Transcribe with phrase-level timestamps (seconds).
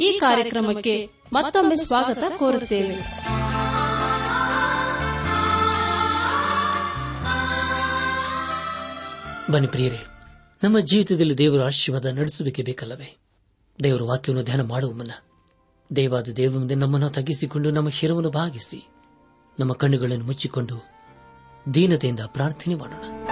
[0.00, 2.94] ಈ ಕಾರ್ಯಕ್ರಮಕ್ಕೆ ಮತ್ತೊಮ್ಮೆ ಸ್ವಾಗತ ಕೋರುತ್ತೇವೆ.
[9.50, 9.98] ಬನ್ನಿ ಪ್ರಿಯರೇ,
[10.62, 13.18] ನಮ್ಮ ಜೀವಿತದಲ್ಲಿ ದೇವರ ಆಶೀರ್ವಾದ ನಡೆಸಬೇಕೆ ಬೇಕಲ್ಲವೇ?
[13.82, 15.10] ದೇವರ ವಾಕ್ಯವನ್ನು ಧ್ಯಾನ ಮಾಡುವ ಮುನ್ನ,
[15.96, 18.88] ದೇವಾದ ದೇವರ ಮುಂದೆ ನಮ್ಮನ್ನು ತಗ್ಗಿಸಿಕೊಂಡು ನಮ್ಮ ಶಿರವನ್ನು ಭಾಗಿಸಿ
[19.60, 20.88] ನಮ್ಮ ಕಣ್ಣುಗಳನ್ನು ಮುಚ್ಚಿಕೊಂಡು
[21.74, 23.28] ದೀನತೆಯಿಂದ ಪ್ರಾರ್ಥನೆ ಮಾಡೋಣ.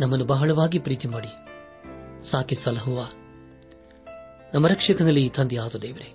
[0.00, 1.28] ನಮ್ಮನ್ನು ಬಹಳವಾಗಿ ಪ್ರೀತಿ ಮಾಡಿ.
[2.22, 3.06] ಸಾಕಿ ಸಲಹುವ.
[4.54, 6.14] ನಮ್ಮ ರಕ್ಷಕನಲ್ಲಿ ತಂದೆಯಾದ ದೇವರೇ.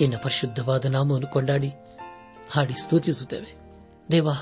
[0.00, 1.72] ಇನ್ನ ಪರಿಶುದ್ಧವಾದ ನಾಮವನ್ನು ಕೊಂಡಾಡಿ,
[2.50, 3.56] ಹಾಡಿ ಸ್ತೂತಿಸುತ್ತೇವೆ.
[4.10, 4.32] ದೇವಾ,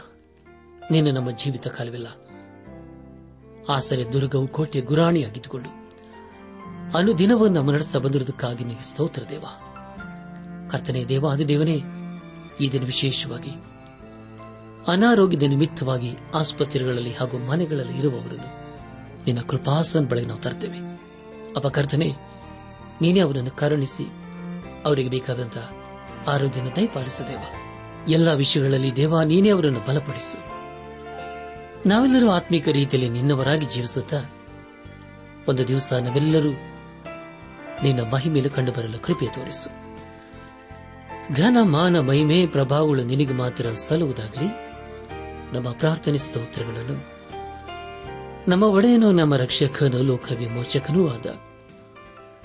[0.90, 2.06] ನಿನ್ನ ನಮ್ಮ ಜೀವಿತ ಕಾಲವಿಲ್ಲ
[3.68, 5.70] ಆಸರೆ, ದುರ್ಗವು ಕೋಟೆ ಗುರಾಣಿಯಾಗಿದ್ದುಕೊಂಡು
[6.98, 9.44] ಅನುದಿನವನ್ನು ನಮ್ಮ ನಡೆಸ ಬಂದಿರುವುದಕ್ಕಾಗಿ ನಿನಗೆ ಸ್ತೋತ್ರ ದೇವ.
[10.70, 11.82] ಕರ್ತನೆ ಅದು ದೇವನೇ
[12.60, 13.75] ಈ ದಿನ ವಿಶೇಷವಾಗಿ
[14.88, 18.66] ಅನಾರೋಗ್ಯದ ನಿಮಿತ್ತವಾಗಿ ಆಸ್ಪತ್ರೆಗಳಲ್ಲಿ ಹಾಗೂ ಮನೆಗಳಲ್ಲಿ ಇರುವವರನ್ನು
[19.26, 20.78] ನಿನ್ನ ಕೃಪಾಸನ್ ಬಳಿಗೆ ನಾವು ತರ್ತೇವೆ
[21.56, 22.12] ಅಪಕರ್ತನೆ
[23.00, 24.04] ನೀನೇ ಅವರನ್ನು ಕರುಣಿಸಿ
[24.84, 25.72] ಅವರಿಗೆ ಬೇಕಾದಂತಹ
[26.28, 27.38] ಆರೋಗ್ಯನ ದಯಪಾಲಿಸದೇವ
[28.08, 30.38] ಎಲ್ಲ ವಿಷಯಗಳಲ್ಲಿ ದೇವ, ನೀನೇ ಅವರನ್ನು ಬಲಪಡಿಸು.
[31.88, 34.16] ನಾವೆಲ್ಲರೂ ಆತ್ಮಿಕ ರೀತಿಯಲ್ಲಿ ನಿನ್ನವರಾಗಿ ಜೀವಿಸುತ್ತಾ
[35.48, 36.50] ಒಂದು ದಿವಸ ನಾವೆಲ್ಲರೂ
[37.82, 39.68] ನಿನ್ನ ಮಹಿಮೇಲೆ ಕಂಡುಬರಲು ಕೃಪೆ ತೋರಿಸು.
[41.34, 44.65] ಘನ ಮಾನ ಮಹಿಮೆ ಪ್ರಭಾವಗಳು ನಿನಗೆ ಮಾತ್ರ ಸಲ್ಲುವುದಾಗಲಿ.
[45.56, 47.16] ನಮ್ಮ ಪ್ರಾರ್ಥನೆ ಸ್ತೋತ್ರಗಳನ್ನು.
[48.50, 51.26] ನಮ್ಮ ಒಡೆಯನು ನಮ್ಮ ರಕ್ಷಕನು ಲೋಕ ವಿಮೋಚಕನೂ ಆದ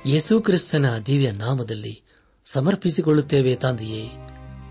[0.06, 2.04] ಯೇಸು ಕ್ರಿಸ್ತನ ದಿವ್ಯ ನಾಮದಲ್ಲಿ
[2.46, 4.10] ಸಮರ್ಪಿಸಿಕೊಳ್ಳುತ್ತೇವೆ ತಂದೆಯೇ.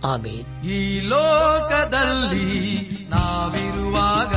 [0.04, 0.64] ಆಮೇನ್.
[0.64, 4.34] ಈ ಲೋಕದಲ್ಲಿ ನಾವಿರುವಾಗ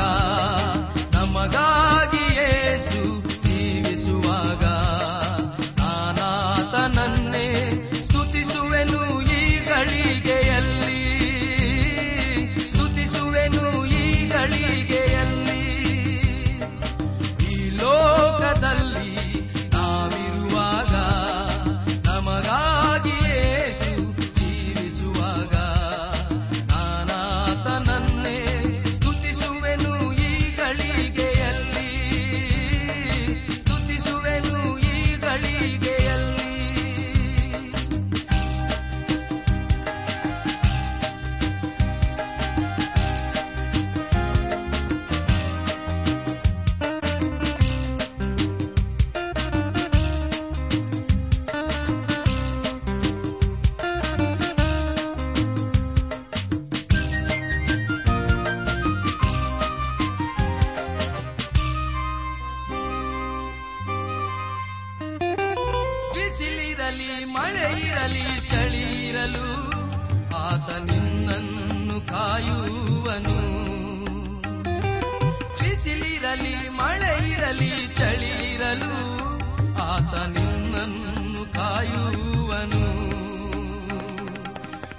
[81.53, 83.13] ಕಾಯುವನು.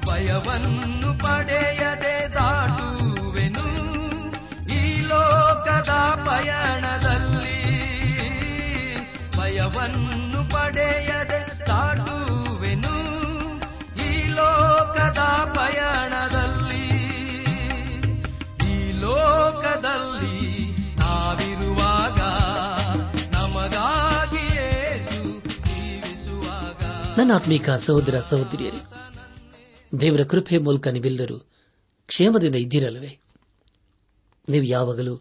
[0.06, 2.83] ಭಯವನ್ನು ಪಡೆಯದೆ ದಾಟುವೆನು
[27.24, 28.76] ಜೀವಿಸುವಾಗ ನನ್ನ ಆತ್ಮೀಕ ಸಹೋದರ ಸಹೋದರಿಯರೇ,
[30.00, 31.38] ದೇವರ ಕೃಪೆ ಮೂಲಕ ನೀವೆಲ್ಲರೂ
[32.06, 33.18] ಕ್ಷೇಮದಿಂದ ಇದ್ದಿರಲ್ಲವೇ?
[34.48, 35.20] ನೀವು ಯಾವಾಗಲೂ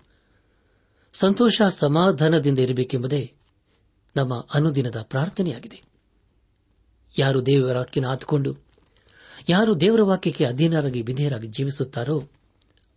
[1.13, 3.33] ಸಂತೋಷ ಸಮಾಧಾನದಿಂದ ಇರಬೇಕೆಂಬುದೇ
[4.15, 5.81] ನಮ್ಮ ಅನುದಿನದ ಪ್ರಾರ್ಥನೆಯಾಗಿದೆ.
[7.19, 8.55] ಯಾರು ದೇವರ ವಾಕ್ಯನ ಆತುಕೊಂಡು,
[9.49, 12.29] ಯಾರು ದೇವರ ವಾಕ್ಯಕ್ಕೆ ಅಧೀನರಾಗಿ ವಿಧೇಯರಾಗಿ ಜೀವಿಸುತ್ತಾರೋ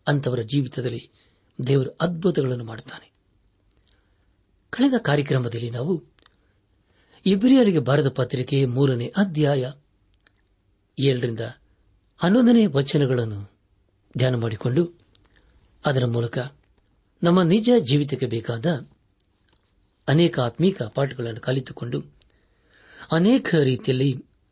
[0.07, 1.11] ಅಂತವರ ಜೀವಿತದಲ್ಲಿ
[1.67, 3.13] ದೇವರು ಅದ್ಭುತಗಳನ್ನು ಮಾಡುತ್ತಾನೆ.
[4.71, 6.16] ಕಳೆದ ಕಾರ್ಯಕ್ರಮದಲ್ಲಿ ನಾವು
[7.27, 9.65] ಇಬ್ರಿಯರಿಗೆ ಬರೆದ ಪತ್ರಿಕೆ ಮೂರನೇ ಅಧ್ಯಾಯ
[10.99, 11.41] ಏಳರಿಂದ
[12.21, 13.41] ಹನ್ನೊಂದನೇ ವಚನಗಳನ್ನು
[14.17, 14.83] ಧ್ಯಾನ ಮಾಡಿಕೊಂಡು
[15.85, 16.39] ಅದರ ಮೂಲಕ
[17.23, 18.67] ನಮ್ಮ ನಿಜ ಜೀವಿತಕ್ಕೆ ಬೇಕಾದ
[20.09, 21.99] ಅನೇಕ ಆತ್ಮೀಕ ಪಾಠಗಳನ್ನು ಕಲಿತುಕೊಂಡು
[23.13, 24.11] ಅನೇಕ ರೀತಿಯಲ್ಲಿ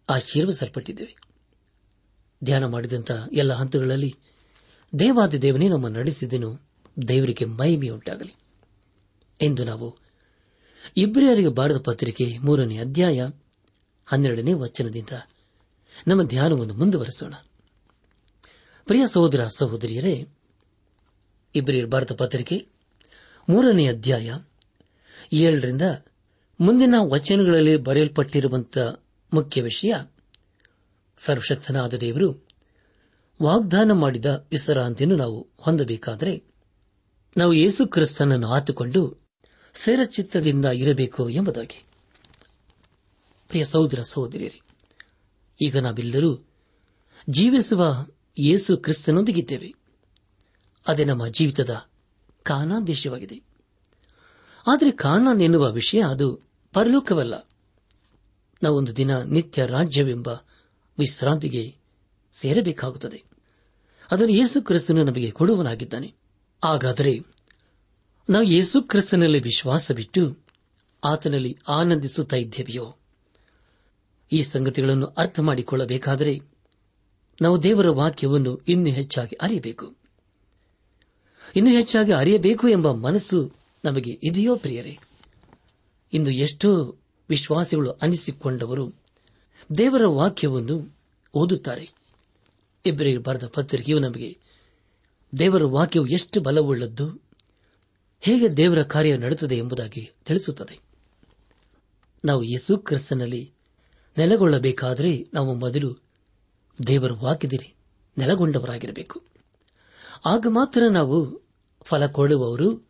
[0.09, 1.15] ಆಶೀರ್ವಸಲ್ಪಟ್ಟಿದ್ದೇವೆ
[2.43, 4.11] ಧ್ಯಾನ ಮಾಡಿದಂಥ ಎಲ್ಲ ಹಂತಗಳಲ್ಲಿ
[4.93, 6.51] ದೇವಾದಿ ದೇವನೇ ನಮ್ಮ ನಡೆಸಿದನು
[7.09, 8.35] ದೇವರಿಗೆ ಮಹಿಮೆಯುಂಟಾಗಲಿ
[9.41, 9.87] ಎಂದು ನಾವು
[10.97, 13.29] ಇಬ್ರಿಯರಿಗೆ ಬಾರದ ಪತ್ರಿಕೆ ಮೂರನೇ ಅಧ್ಯಾಯ
[14.07, 15.09] ಹನ್ನೆರಡನೇ ವಚನದಿಂದ
[16.09, 17.35] ನಮ್ಮ ಧ್ಯಾನವನ್ನು ಮುಂದುವರೆಸೋಣ.
[18.85, 20.29] ಪ್ರಿಯ ಸಹೋದರ ಸಹೋದರಿಯರೇ,
[21.55, 22.67] ಇಬ್ರಿಯರ್ ಭಾರತ ಪತ್ರಿಕೆ
[23.49, 24.33] ಮೂರನೇ ಅಧ್ಯಾಯ
[25.33, 25.83] ಏಳರಿಂದ
[26.61, 29.03] ಮುಂದಿನ ವಚನಗಳಲ್ಲಿ ಬರೆಯಲ್ಪಟ್ಟಿರುವಂತಹ
[29.35, 29.95] ಮುಖ್ಯ ವಿಷಯ,
[31.19, 32.47] ಸರ್ವಶಕ್ತನಾದ ದೇವರು
[33.43, 36.45] ವಾಗ್ದಾನ ಮಾಡಿದ ವಿಶ್ರಾಂತಿಯನ್ನು ನಾವು ಹೊಂದಬೇಕಾದರೆ
[37.37, 39.24] ನಾವು ಯೇಸು ಕ್ರಿಸ್ತನನ್ನು ಆತುಕೊಂಡು
[39.75, 41.85] ಸೇರಚಿತ್ತದಿಂದ ಇರಬೇಕು ಎಂಬುದಾಗಿ.
[43.49, 44.61] ಪ್ರಿಯ ಸಹೋದರ ಸಹೋದರಿಯರೇ,
[45.63, 46.47] ಈಗ ನಾವೆಲ್ಲರೂ
[47.31, 48.07] ಜೀವಿಸುವ
[48.39, 49.75] ಯೇಸು ಕ್ರಿಸ್ತನೊಂದಿಗಿದ್ದೇವೆ.
[50.87, 51.87] ಅದೇ ನಮ್ಮ ಜೀವಿತದ
[52.43, 53.41] ಕಾನಾದೇಶವಾಗಿದೆ
[54.67, 56.41] ಆದರೆ ಕಾನಾನ್ ಎನ್ನುವ ವಿಷಯ ಅದು
[56.73, 57.49] ಪರಲೋಕವಲ್ಲ.
[58.63, 60.29] ನಾವೊಂದು ದಿನ ನಿತ್ಯ ರಾಜ್ಯವೆಂಬ
[60.99, 61.77] ವಿಶ್ರಾಂತಿಗೆ
[62.35, 63.25] ಸೇರಬೇಕಾಗುತ್ತದೆ.
[64.11, 66.15] ಅದನ್ನು ಯೇಸು ಕ್ರಿಸ್ತನು ನಮಗೆ ಕೊಡುವನಾಗಿದ್ದಾನೆ
[66.65, 67.34] ಹಾಗಾದರೆ
[68.31, 70.39] ನಾವು ಯೇಸು ಕ್ರಿಸ್ತನಲ್ಲಿ ವಿಶ್ವಾಸವಿಟ್ಟು
[71.05, 72.97] ಆತನಲ್ಲಿ ಆನಂದಿಸುತ್ತಾ ಇದ್ದೇವೆಯೋ?
[74.33, 76.41] ಈ ಸಂಗತಿಗಳನ್ನು ಅರ್ಥ ಮಾಡಿಕೊಳ್ಳಬೇಕಾದರೆ
[77.41, 79.95] ನಾವು ದೇವರ ವಾಕ್ಯವನ್ನು ಇನ್ನೂ ಹೆಚ್ಚಾಗಿ ಅರಿಯಬೇಕು.
[81.57, 83.53] ಇನ್ನೂ ಹೆಚ್ಚಾಗಿ ಅರಿಯಬೇಕು ಎಂಬ ಮನಸ್ಸು
[83.85, 84.99] ನಮಗೆ ಇದೆಯೋ ಪ್ರಿಯರೇ?
[86.13, 86.97] ಇಂದು ಎಷ್ಟೋ
[87.29, 88.93] ವಿಶ್ವಾಸಿಗಳು ಅನಿಸಿಕೊಂಡವರು
[89.79, 90.97] ದೇವರ ವಾಕ್ಯವನ್ನು
[91.35, 91.91] ಓದುತ್ತಾರೆ.
[92.87, 94.39] ಇಬ್ಬರಿಗೆ ಬರೆದ ಪತ್ರಿಕೆಯು ನಮಗೆ
[95.39, 97.25] ದೇವರ ವಾಕ್ಯವು ಎಷ್ಟು ಬಲವುಳ್ಳದ್ದು
[98.25, 100.79] ಹೇಗೆ ದೇವರ ಕಾರ್ಯ ನಡೆಯುತ್ತದೆ ಎಂಬುದಾಗಿ ತಿಳಿಸುತ್ತದೆ.
[102.25, 103.53] ನಾವು ಯೇಸು ಕ್ರಿಸ್ತನಲ್ಲಿ
[104.19, 105.99] ನೆಲೆಗೊಳ್ಳಬೇಕಾದರೆ ನಾವು ಮೊದಲು
[106.87, 107.75] ದೇವರ ವಾಕ್ಯದಲ್ಲಿ
[108.19, 109.23] ನೆಲೆಗೊಂಡವರಾಗಿರಬೇಕು.
[110.27, 111.43] ಆಗ ಮಾತ್ರ ನಾವು
[111.83, 112.89] ಫಲ ಕೊಡುವವರು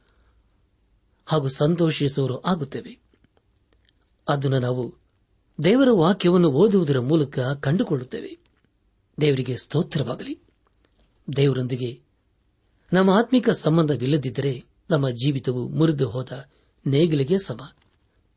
[1.26, 2.98] ಹಾಗೂ ಸಂತೋಷಿಸುವವರು ಆಗುತ್ತೇವೆ.
[4.28, 4.94] ಅದನ್ನು ನಾವು
[5.64, 8.38] ದೇವರ ವಾಕ್ಯವನ್ನು ಓದುವುದರ ಮೂಲಕ ಕಂಡುಕೊಳ್ಳುತ್ತೇವೆ.
[9.20, 10.40] ದೇವರಿಗೆ ಸ್ತೋತ್ರವಾಗಲಿ.
[11.36, 12.00] ದೇವರೊಂದಿಗೆ
[12.92, 16.48] ನಮ್ಮ ಆತ್ಮಿಕ ಸಂಬಂಧವಿಲ್ಲದಿದ್ದರೆ ನಮ್ಮ ಜೀವಿತವು ಮುರಿದು ಹೋದ
[16.86, 17.72] ನೇಗಿಲಿಗೆ ಸಮ.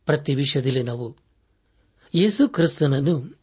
[0.06, 1.18] ಪ್ರತಿ ವಿಷಯದಲ್ಲಿ ನಾವು
[2.16, 3.40] ಯೇಸು ಕ್ರಿಸ್ತನನ್ನು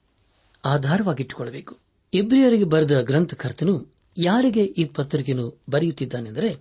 [0.64, 1.78] ಆಧಾರವಾಗಿಟ್ಟುಕೊಳ್ಳಬೇಕು.
[2.14, 6.60] ಇಬ್ರಿಯರಿಗೆ ಬರೆದ ಗ್ರಂಥಕರ್ತನು ಯಾರಿಗೆ ಈ ಪತ್ರಿಕೆಯನ್ನು ಬರೆಯುತ್ತಿದ್ದಾನೆಂದರೆ,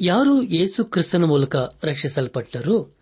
[0.00, 2.96] ಯಾರು ಯೇಸು ಕ್ರಿಸ್ತನ ಮೂಲಕ ರಕ್ಷಿಸಲ್ಪಟ್ಟರೂ,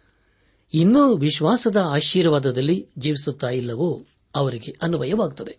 [0.75, 5.59] ಇನ್ನೂ ವಿಶ್ವಾಸದ ಆಶೀರ್ವಾದದಲ್ಲಿ ಜೀವಿಸುತ್ತಾ ಇಲ್ಲವೋ ಅವರಿಗೆ ಅನ್ವಯವಾಗುತ್ತದೆ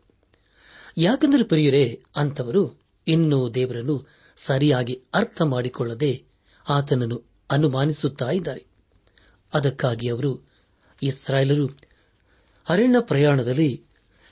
[0.97, 6.30] ಯಾಕೆಂದರೆ ಪ್ರಿಯರೇ ಅಂತವರು ಇನ್ನೂ ದೇವರನ್ನು ಸರಿಯಾಗಿ ಅರ್ಥ ಮಾಡಿಕೊಳ್ಳದೆ
[6.69, 8.65] ಆತನನ್ನು ಅನುಮಾನಿಸುತ್ತಾ ಇದ್ದಾರೆ.
[9.53, 10.49] ಅದಕ್ಕಾಗಿ ಅವರು
[11.03, 11.67] ಇಸ್ರಾಯೇಲರು
[12.69, 13.83] ಅರಣ್ಯ ಪ್ರಯಾಣದಲ್ಲಿ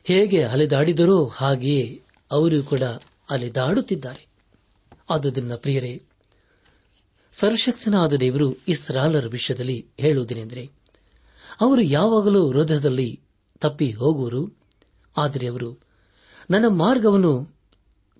[0.03, 2.81] ಹೇಗೆ ಅಲೆದಾಡಿದರೋ ಹಾಗೆಯೇ ಅವರು ಕೂಡ
[3.29, 4.27] ಅಲೆದಾಡುತ್ತಿದ್ದಾರೆ.
[5.09, 6.03] ಆದುದನ್ನ ಪ್ರಿಯರೇ,
[7.31, 10.71] ಸರ್ವಶಕ್ತನಾದ ದೇವರು ಇಸ್ರಾಲರ ವಿಷಯದಲ್ಲಿ ಹೇಳುವುದೇನೆಂದರೆ,
[11.61, 13.21] ಅವರು ಯಾವಾಗಲೂ ಹೃದಯದಲ್ಲಿ
[13.59, 14.57] ತಪ್ಪಿ ಹೋಗುವರು.
[15.17, 15.77] ಆದರೆ ಅವರು,
[16.49, 17.55] ನನ್ನ ಮಾರ್ಗವನ್ನು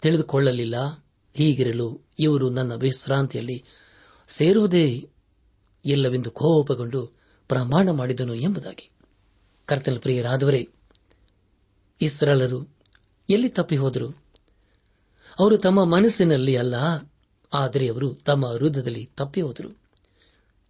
[0.02, 1.06] ತಿಳಿದುಕೊಳ್ಳಲಿಲ್ಲ.
[1.34, 3.66] ಹೀಗಿರಲು ಇವರು ನನ್ನ ವಿಶ್ರಾಂತಿಯಲ್ಲಿ
[4.30, 5.10] ಸೇರುವುದೇ
[5.86, 7.12] ಇಲ್ಲವೆಂದು ಕೋಪಗೊಂಡು
[7.48, 8.90] ಪ್ರಮಾಣ ಮಾಡಿದನು ಎಂಬುದಾಗಿ.
[9.66, 10.70] ಕರ್ತನ ಪ್ರಿಯರಾದವರೇ
[12.02, 12.78] ಇಸ್ರಾಲರು
[13.30, 14.24] ಎಲ್ಲಿ ತಪ್ಪಿ ಹೋದರು?
[15.40, 16.76] ಅವರು ತಮ್ಮ ಮನಸ್ಸಿನಲ್ಲಿ ಅಲ್ಲ,
[17.54, 19.82] ಆದರೆ ಅವರು ತಮ್ಮ ಹೃದಯದಲ್ಲಿ ತಪ್ಪಿ ಹೋದರು.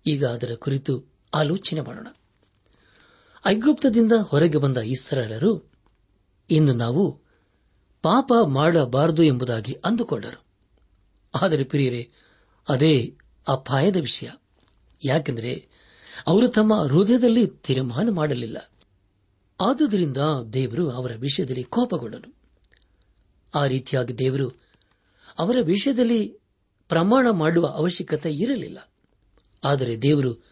[0.05, 2.07] ಈಗ ಅದರ ಕುರಿತು ಆಲೋಚನೆ ಮಾಡೋಣ.
[3.45, 5.71] ಐಗುಪ್ತದಿಂದ ಹೊರಗೆ ಬಂದ ಇಸ್ರಾಲರು
[6.49, 7.21] ಇನ್ನು ನಾವು
[8.01, 10.45] ಪಾಪ ಮಾಡಬಾರದು ಎಂಬುದಾಗಿ ಅಂದುಕೊಂಡರು.
[11.41, 12.11] ಆದರೆ ಪ್ರಿಯರೇ,
[12.69, 13.18] ಅದೇ
[13.49, 14.29] ಅಪಾಯದ ವಿಷಯ.
[15.05, 15.67] ಯಾಕೆಂದರೆ
[16.27, 18.71] ಅವರು ತಮ್ಮ ಹೃದಯದಲ್ಲಿ ತೀರ್ಮಾನ ಮಾಡಲಿಲ್ಲ.
[19.61, 20.17] ಆದುದರಿಂದ
[20.53, 22.35] ದೇವರು ಅವರ ವಿಷಯದಲ್ಲಿ ಕೋಪಗೊಂಡನು.
[23.55, 24.49] ಆ ರೀತಿಯಾಗಿ ದೇವರು
[25.39, 26.37] ಅವರ ವಿಷಯದಲ್ಲಿ
[26.87, 28.91] ಪ್ರಮಾಣ ಮಾಡುವ ಅವಶ್ಯಕತೆ ಇರಲಿಲ್ಲ.
[29.63, 30.45] ಆದರೆ ದೇವರು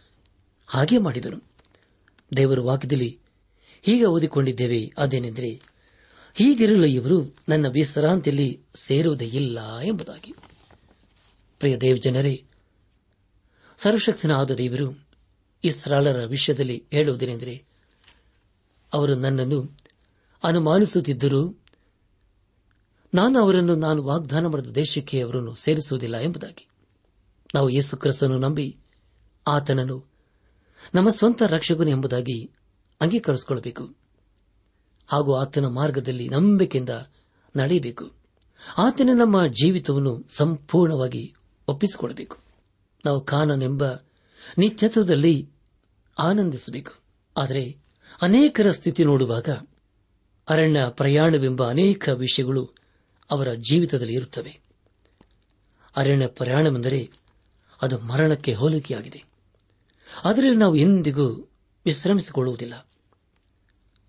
[0.67, 1.43] ಹಾಗೆ ಮಾಡಿದನು.
[2.35, 3.19] ದೇವರ ವಾಕ್ಯದಲ್ಲಿ
[3.81, 5.61] ಹೀಗೆ ಓದಿಕೊಂಡಿದ್ದೇವೆ, ಅದೇನೆಂದರೆ
[6.33, 10.33] ಹೀಗಿರಲು ಇವರು ನನ್ನ ವಿಶ್ರಾಂತಿಯಲ್ಲಿ ಸೇರುವುದೇ ಇಲ್ಲ ಎಂಬುದಾಗಿ.
[11.59, 12.46] ಪ್ರಿಯ ದೇವಜನರೇ
[13.77, 15.07] ಸರ್ವಶಕ್ತನಾದ ದೇವರು
[15.63, 17.65] ಇಸ್ರಾಲರ ವಿಷಯದಲ್ಲಿ ಹೇಳುವುದೇನೆಂದರೆ,
[18.93, 19.77] ಅವರು ನನ್ನನ್ನು
[20.43, 21.55] ಅನುಮಾನಿಸುತ್ತಿದ್ದರೂ,
[23.13, 26.67] ನಾನು ಅವರನ್ನು ನಾನು ವಾಗ್ದಾನ ಮಾಡಿದ ದೇಶಕ್ಕೆ ಅವರನ್ನು ಸೇರಿಸುವುದಿಲ್ಲ ಎಂಬುದಾಗಿ.
[27.55, 28.77] ನಾವು ಯೇಸು ಕ್ರಿಸ್ತನು ನಂಬಿ
[29.47, 30.05] ಆತನನ್ನು
[30.95, 32.51] ನಮ್ಮ ಸ್ವಂತ ರಕ್ಷಕನು ಎಂಬುದಾಗಿ
[33.01, 33.95] ಅಂಗೀಕರಿಸಿಕೊಳ್ಳಬೇಕು.
[35.07, 36.89] ಹಾಗೂ ಆತನ ಮಾರ್ಗದಲ್ಲಿ ನಂಬಿಕೆಯಿಂದ
[37.55, 38.11] ನಡೆಯಬೇಕು.
[38.77, 41.33] ಆತನ ನಮ್ಮ ಜೀವಿತವನ್ನು ಸಂಪೂರ್ಣವಾಗಿ
[41.67, 42.46] ಒಪ್ಪಿಸಿಕೊಳ್ಳಬೇಕು.
[43.07, 43.83] ನಾವು ಕಾನನೆಂಬ
[44.57, 45.49] ನಿತ್ಯತ್ವದಲ್ಲಿ
[46.19, 46.93] ಆನಂದಿಸಬೇಕು.
[47.37, 47.77] ಆದರೆ
[48.21, 49.49] ಅನೇಕರ ಸ್ಥಿತಿ ನೋಡುವಾಗ
[50.49, 52.71] ಅರಣ್ಯ ಪ್ರಯಾಣವೆಂಬ ಅನೇಕ ವಿಷಯಗಳು
[53.31, 54.59] ಅವರ ಜೀವಿತದಲ್ಲಿ ಇರುತ್ತವೆ.
[55.95, 57.11] ಅರಣ್ಯ ಪ್ರಯಾಣವೆಂದರೆ
[57.81, 59.23] ಅದು ಮರಣಕ್ಕೆ ಹೋಲಿಕೆಯಾಗಿದೆ.
[60.23, 61.49] ಅದರಲ್ಲಿ ನಾವು ಎಂದಿಗೂ
[61.85, 62.87] ವಿಶ್ರಮಿಸಿಕೊಳ್ಳುವುದಿಲ್ಲ.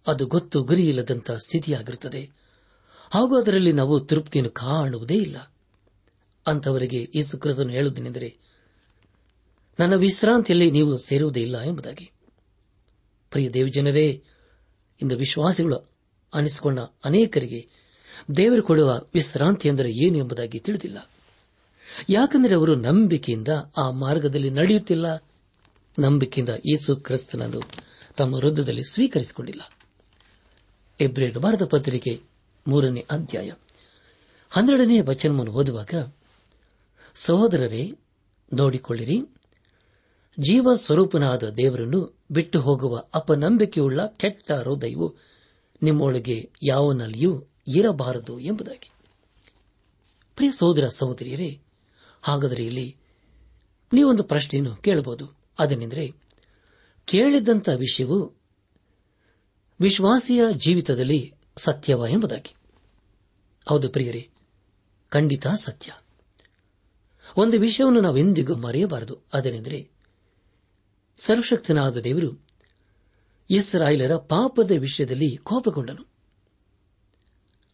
[0.06, 2.30] ಅದು ಗೊತ್ತು ಗುರಿಯಿಲ್ಲದಂತಹ ಸ್ಥಿತಿಯಾಗಿರುತ್ತದೆ.
[3.10, 5.52] ಹಾಗೂ ಅದರಲ್ಲಿ ನಾವು ತೃಪ್ತಿಯನ್ನು ಕಾಣುವುದೇ ಇಲ್ಲ.
[6.46, 8.47] ಅಂತವರಿಗೆ ಕ್ರಿಸ್ತನು ಹೇಳುವುದೇನೆಂದರೆ
[9.78, 12.11] ನನ್ನ ವಿಶ್ರಾಂತಿಯಲ್ಲಿ ನೀವು ಸೇರುವುದೇ ಇಲ್ಲ ಎಂಬುದಾಗಿ.
[13.30, 14.23] ಪ್ರಿಯ ದೇವಜನರೇ,
[15.02, 15.90] ಇಂದು ವಿಶ್ವಾಸಿಗಳು
[16.35, 17.68] ಅನಿಸಿಕೊಂಡ ಅನೇಕರಿಗೆ
[18.37, 21.11] ದೇವರು ಕೊಡುವ ವಿಶ್ರಾಂತಿ ಅಂದರೆ ಏನು ಎಂಬುದಾಗಿ ತಿಳಿದಿಲ್ಲ.
[22.08, 25.25] ಯಾಕೆಂದರೆ ಅವರು ನಂಬಿಕೆಯಿಂದ ಆ ಮಾರ್ಗದಲ್ಲಿ ನಡೆಯುತ್ತಿಲ್ಲ.
[25.99, 27.61] ನಂಬಿಕೆಯಿಂದ ಯೇಸು ಕ್ರಿಸ್ತನನ್ನು
[28.16, 29.73] ತಮ್ಮ ವೃದ್ಧದಲ್ಲಿ ಸ್ವೀಕರಿಸಿಕೊಂಡಿಲ್ಲ.
[31.00, 32.20] ಎಬ್ರೇಲ್ ಭಾರತ ಪತ್ರಿಕೆ
[32.68, 33.52] ಮೂರನೇ ಅಧ್ಯಾಯ
[34.50, 36.12] ಹನ್ನೆರಡನೇ ವಚನವನ್ನು ಓದುವಾಗ,
[37.14, 37.92] ಸಹೋದರರೇ,
[38.52, 39.20] ನೋಡಿಕೊಳ್ಳಿರಿ.
[40.40, 45.16] ಜೀವ ಸ್ವರೂಪನಾದ ದೇವರನ್ನು ಬಿಟ್ಟು ಹೋಗುವ ಅಪನಂಬಿಕೆಯುಳ್ಳ ಕೆಟ್ಟ ಹೃದಯವು
[45.83, 48.90] ನಿಮ್ಮೊಳಗೆ ಯಾವನಲ್ಲಿಯೂ ಇರಬಾರದು ಎಂಬುದಾಗಿ.
[50.37, 51.61] ಪ್ರಿಯ ಸಹೋದರ ಸಹೋದರಿಯರೇ,
[52.23, 52.97] ಹಾಗಾದರೆ ಇಲ್ಲಿ
[53.92, 55.38] ನೀವೊಂದು ಪ್ರಶ್ನೆಯನ್ನು ಕೇಳಬಹುದು.
[55.59, 56.14] ಅದನೆಂದರೆ
[57.04, 58.35] ಕೇಳಿದಂಥ ವಿಷಯವು
[59.80, 62.54] ವಿಶ್ವಾಸಿಯ ಜೀವಿತದಲ್ಲಿ ಸತ್ಯವ ಎಂಬುದಾಗಿ.
[63.68, 64.30] ಹೌದು ಪ್ರಿಯರೇ,
[65.09, 65.92] ಖಂಡಿತ ಸತ್ಯ.
[67.37, 69.18] ಒಂದು ವಿಷಯವನ್ನು ನಾವೆಂದಿಗೂ ಮರೆಯಬಾರದು.
[69.33, 69.97] ಅದೇನೆಂದರೆ
[71.25, 72.46] ಸರ್ವಶಕ್ತನಾದ ದೇವರು
[73.50, 76.06] ಇಸ್ರಾಯೇಲರ ಪಾಪದ ವಿಷಯದಲ್ಲಿ ಕೋಪಗೊಂಡನು.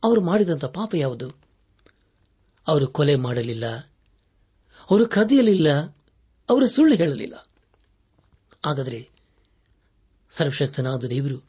[0.04, 1.30] ಅವರು ಮಾಡಿದಂಥ ಪಾಪ ಯಾವುದು?
[2.66, 3.76] ಅವರು ಕೊಲೆ ಮಾಡಲಿಲ್ಲ,
[4.90, 5.82] ಅವರು ಕದಿಯಲಿಲ್ಲ,
[6.48, 7.48] ಅವರು ಸುಳ್ಳು ಹೇಳಲಿಲ್ಲ.
[8.66, 9.10] ಹಾಗಾದರೆ
[10.30, 11.42] ಸರ್ವಶಕ್ತನಾದ ದೇವರು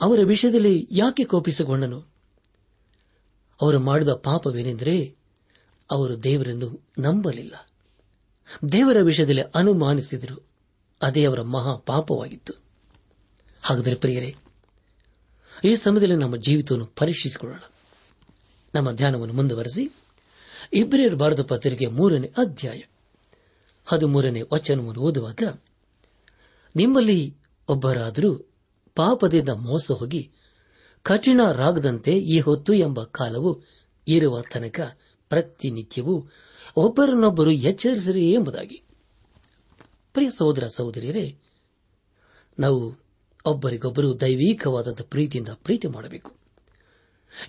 [0.00, 2.04] ಅವರ ವಿಷಯದಲ್ಲಿ ಯಾಕೆ ಕೋಪಿಸಿಕೊಂಡನು?
[3.60, 5.16] ಅವರು ಮಾಡಿದ ಪಾಪವೇನೆಂದರೆ
[5.90, 7.70] ಅವರು ದೇವರನ್ನು ನಂಬಲಿಲ್ಲ.
[8.72, 10.55] ದೇವರ ವಿಷಯದಲ್ಲಿ ಅನುಮಾನಿಸಿದರು.
[11.02, 12.52] ಅದೇ ಅವರ ಮಹಾ ಪಾಪವಾಗಿತ್ತು.
[13.62, 14.36] ಹಾಗಾದರೆ ಪ್ರಿಯರೇ,
[15.64, 17.60] ಈ ಸಮಯದಲ್ಲಿ ನಮ್ಮ ಜೀವಿತವನ್ನು ಪರೀಕ್ಷಿಸಿಕೊಳ್ಳೋಣ.
[18.74, 19.92] ನಮ್ಮ ಧ್ಯಾನವನ್ನು ಮುಂದುವರೆಸಿ,
[20.72, 22.82] ಇಬ್ರಿಯರ್ ಬಾರದ ಪತ್ರಿಕೆ ಮೂರನೇ ಅಧ್ಯಾಯ,
[23.86, 25.58] ಹದಿಮೂರನೇ ವಚನವನ್ನು ಓದುವಾಗ,
[26.76, 27.36] ನಿಮ್ಮಲ್ಲಿ
[27.68, 28.50] ಒಬ್ಬರಾದರೂ
[28.94, 30.30] ಪಾಪದಿಂದ ಮೋಸ ಹೋಗಿ
[31.02, 33.62] ಕಠಿಣ ರಾಗದಂತೆ ಈ ಹೊತ್ತು ಎಂಬ ಕಾಲವು
[34.08, 34.80] ಇರುವ ತನಕ
[35.28, 36.26] ಪ್ರತಿನಿತ್ಯವೂ
[36.76, 38.85] ಒಬ್ಬರನ್ನೊಬ್ಬರು ಎಚ್ಚರಿಸಿರಿ ಎಂಬುದಾಗಿ.
[40.16, 41.38] ಪ್ರಿಯ ಸಹೋದರ ಸಹೋದರಿಯರೇ,
[42.58, 42.94] ನಾವು
[43.44, 46.32] ಒಬ್ಬರಿಗೊಬ್ಬರು ದೈವಿಕವಾದಂತಹ ಪ್ರೀತಿಯಿಂದ ಪ್ರೀತಿ ಮಾಡಬೇಕು.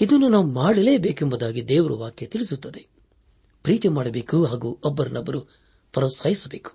[0.02, 2.88] ಇದನ್ನು ನಾವು ಮಾಡಲೇಬೇಕೆಂಬುದಾಗಿ ದೇವರ ವಾಕ್ಯ ತಿಳಿಸುತ್ತದೆ.
[3.64, 5.42] ಪ್ರೀತಿ ಮಾಡಬೇಕು ಹಾಗೂ ಒಬ್ಬರನ್ನೊಬ್ಬರು
[5.94, 6.72] ಪ್ರೋತ್ಸಾಹಿಸಬೇಕು.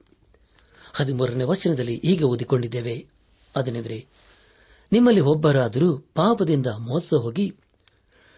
[0.93, 3.07] ಹದಿಮೂರನೇ ವಚನದಲ್ಲಿ ಈಗ ಓದಿಕೊಂಡಿದ್ದೇವೆ.
[3.57, 4.07] ಅದನೆಂದರೆ,
[4.93, 7.57] ನಿಮ್ಮಲ್ಲಿ ಒಬ್ಬರಾದರೂ ಪಾಪದಿಂದ ಮೋಸ ಹೋಗಿ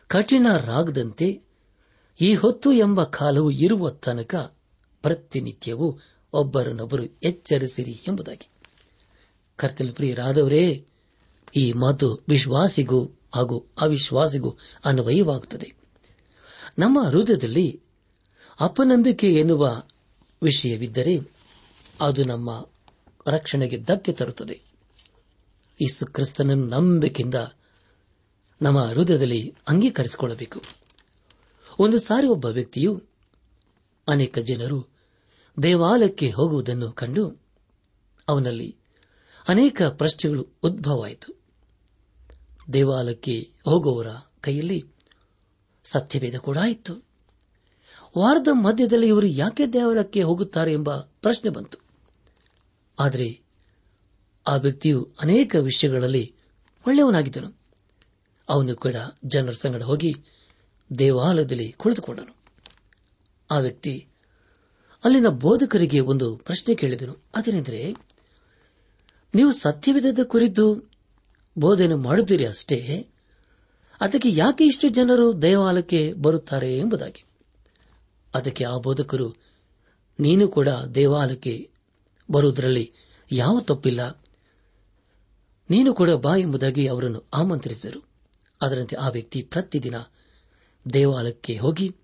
[0.07, 1.43] ಕಠಿಣ ರಾಗದಂತೆ
[2.21, 4.35] ಈ ಹೊತ್ತು ಎಂಬ ಕಾಲವು ಇರುವ ತನಕ
[5.03, 5.99] ಪ್ರತಿನಿತ್ಯವೂ
[6.35, 8.49] ಒಬ್ಬರನ್ನೊಬ್ಬರು ಎಚ್ಚರಿಸಿರಿ ಎಂಬುದಾಗಿ.
[9.57, 10.85] ಕರ್ತನ ಪ್ರಿಯರಾದವರೇ,
[11.57, 15.73] ಈ ಮಾತು ವಿಶ್ವಾಸಿಗೂ ಹಾಗೂ ಅವಿಶ್ವಾಸಿಗೂ ಅನ್ವಯವಾಗುತ್ತದೆ.
[16.79, 17.81] ನಮ್ಮ ಹೃದಯದಲ್ಲಿ
[18.61, 19.83] ಅಪನಂಬಿಕೆ ಎನ್ನುವ
[20.43, 21.19] ವಿಷಯವಿದ್ದರೆ
[22.01, 22.67] ಅದು ನಮ್ಮ
[23.27, 24.61] ರಕ್ಷಣೆಗೆ ಧಕ್ಕೆ ತರುತ್ತದೆ.
[25.83, 27.35] ಯೇಸು ಕ್ರಿಸ್ತನನ್ನು ನಂಬಿಕೆಯಿಂದ
[28.63, 30.63] ನಮ್ಮ ಹೃದಯದಲ್ಲಿ ಅಂಗೀಕರಿಸಿಕೊಳ್ಳಬೇಕು.
[31.79, 33.03] ಒಂದು ಸಾರಿ ಒಬ್ಬ ವ್ಯಕ್ತಿಯು
[34.09, 34.94] ಅನೇಕ ಜನರು
[35.63, 37.41] ದೇವಾಲಯಕ್ಕೆ ಹೋಗುವುದನ್ನು ಕಂಡು
[38.29, 38.77] ಅವನಲ್ಲಿ
[39.49, 41.41] ಅನೇಕ ಪ್ರಶ್ನೆಗಳು ಉದ್ಭವವಾಯಿತು.
[42.73, 44.07] ದೇವಾಲಯಕ್ಕೆ ಹೋಗುವವರ
[44.41, 44.85] ಕೈಯಲ್ಲಿ
[45.85, 46.95] ಸತ್ಯವೇದ ಕೂಡ ಇತ್ತು.
[48.19, 51.79] ವಾರದ ಮಧ್ಯದಲ್ಲಿ ಇವರು ಯಾಕೆ ದೇವಾಲಯಕ್ಕೆ ಹೋಗುತ್ತಾರೆ ಎಂಬ ಪ್ರಶ್ನೆ ಬಂತು.
[53.01, 53.41] ಆದರೆ
[54.47, 56.35] ಆ ವ್ಯಕ್ತಿಯು ಅನೇಕ ವಿಷಯಗಳಲ್ಲಿ
[56.87, 57.61] ಒಳ್ಳೆಯವನಾಗಿದ್ದನು.
[58.49, 58.95] ಅವನು ಕೂಡ
[59.25, 60.15] ಜನರ ಸಂಗಡ ಹೋಗಿ
[60.99, 62.37] ದೇವಾಲಯದಲ್ಲಿ ಕುಳಿತುಕೊಂಡನು.
[63.51, 64.09] ಆ ವ್ಯಕ್ತಿ
[65.05, 67.17] ಅಲ್ಲಿನ ಬೋಧಕರಿಗೆ ಒಂದು ಪ್ರಶ್ನೆ ಕೇಳಿದನು.
[67.35, 67.95] ಅದೇನೆಂದರೆ,
[69.35, 70.91] ನೀವು ಸತ್ಯವಿಧದ ಕುರಿತು
[71.59, 73.09] ಬೋಧನೆ ಮಾಡುತ್ತೀರಿ ಅಷ್ಟೇ,
[74.01, 77.25] ಅದಕ್ಕೆ ಯಾಕೆ ಇಷ್ಟು ಜನರು ದೇವಾಲಯಕ್ಕೆ ಬರುತ್ತಾರೆ ಎಂಬುದಾಗಿ.
[78.35, 79.35] ಅದಕ್ಕೆ ಆ ಬೋಧಕರು,
[80.21, 81.71] ನೀನು ಕೂಡ ದೇವಾಲಯಕ್ಕೆ
[82.31, 82.93] ಬರುವುದರಲ್ಲಿ
[83.33, 84.25] ಯಾವ ತಪ್ಪಿಲ್ಲ.
[85.71, 88.05] ನೀನು ಕೂಡ ಬಾ ಎಂಬುದಾಗಿ ಅವರನ್ನು ಆಮಂತ್ರಿಸಿದರು.
[88.63, 89.95] ಅದರಂತೆ ಆ ವ್ಯಕ್ತಿ ಪ್ರತಿದಿನ
[90.93, 91.97] ದೇವಾಲಯಕ್ಕೆ ಹೋಗಿ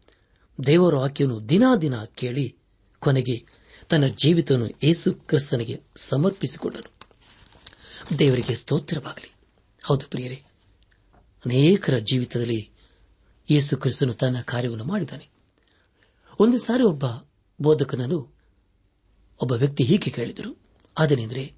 [0.67, 2.60] ದೇವರ ವಾಕ್ಯವನ್ನು ದಿನಾ ದಿನ ಕೇಳಿ
[3.01, 3.47] ಕೊನೆಗೆ
[3.89, 7.09] ತನ್ನ ಜೀವಿತವನ್ನು ಏಸು ಕ್ರಿಸ್ತನಿಗೆ ಸಮರ್ಪಿಸಿಕೊಂಡನು.
[8.19, 9.33] ದೇವರಿಗೆ ಸ್ತೋತ್ರವಾಗಲಿ.
[9.85, 10.43] ಹೌದು ಪ್ರಿಯರೇ,
[11.47, 12.71] ಅನೇಕರ ಜೀವಿತದಲ್ಲಿ
[13.51, 15.29] ಯೇಸು ಕ್ರಿಸ್ತನು ತನ್ನ ಕಾರ್ಯವನ್ನು ಮಾಡಿದ್ದಾನೆ.
[16.39, 17.05] ಒಂದು ಸಾರಿ ಒಬ್ಬ
[17.61, 18.37] ಬೋಧಕನನ್ನು
[19.43, 20.63] ಒಬ್ಬ ವ್ಯಕ್ತಿ ಹೀಗೆ ಕೇಳಿದರು.
[20.99, 21.55] ಅದೇನೆಂದರೆ,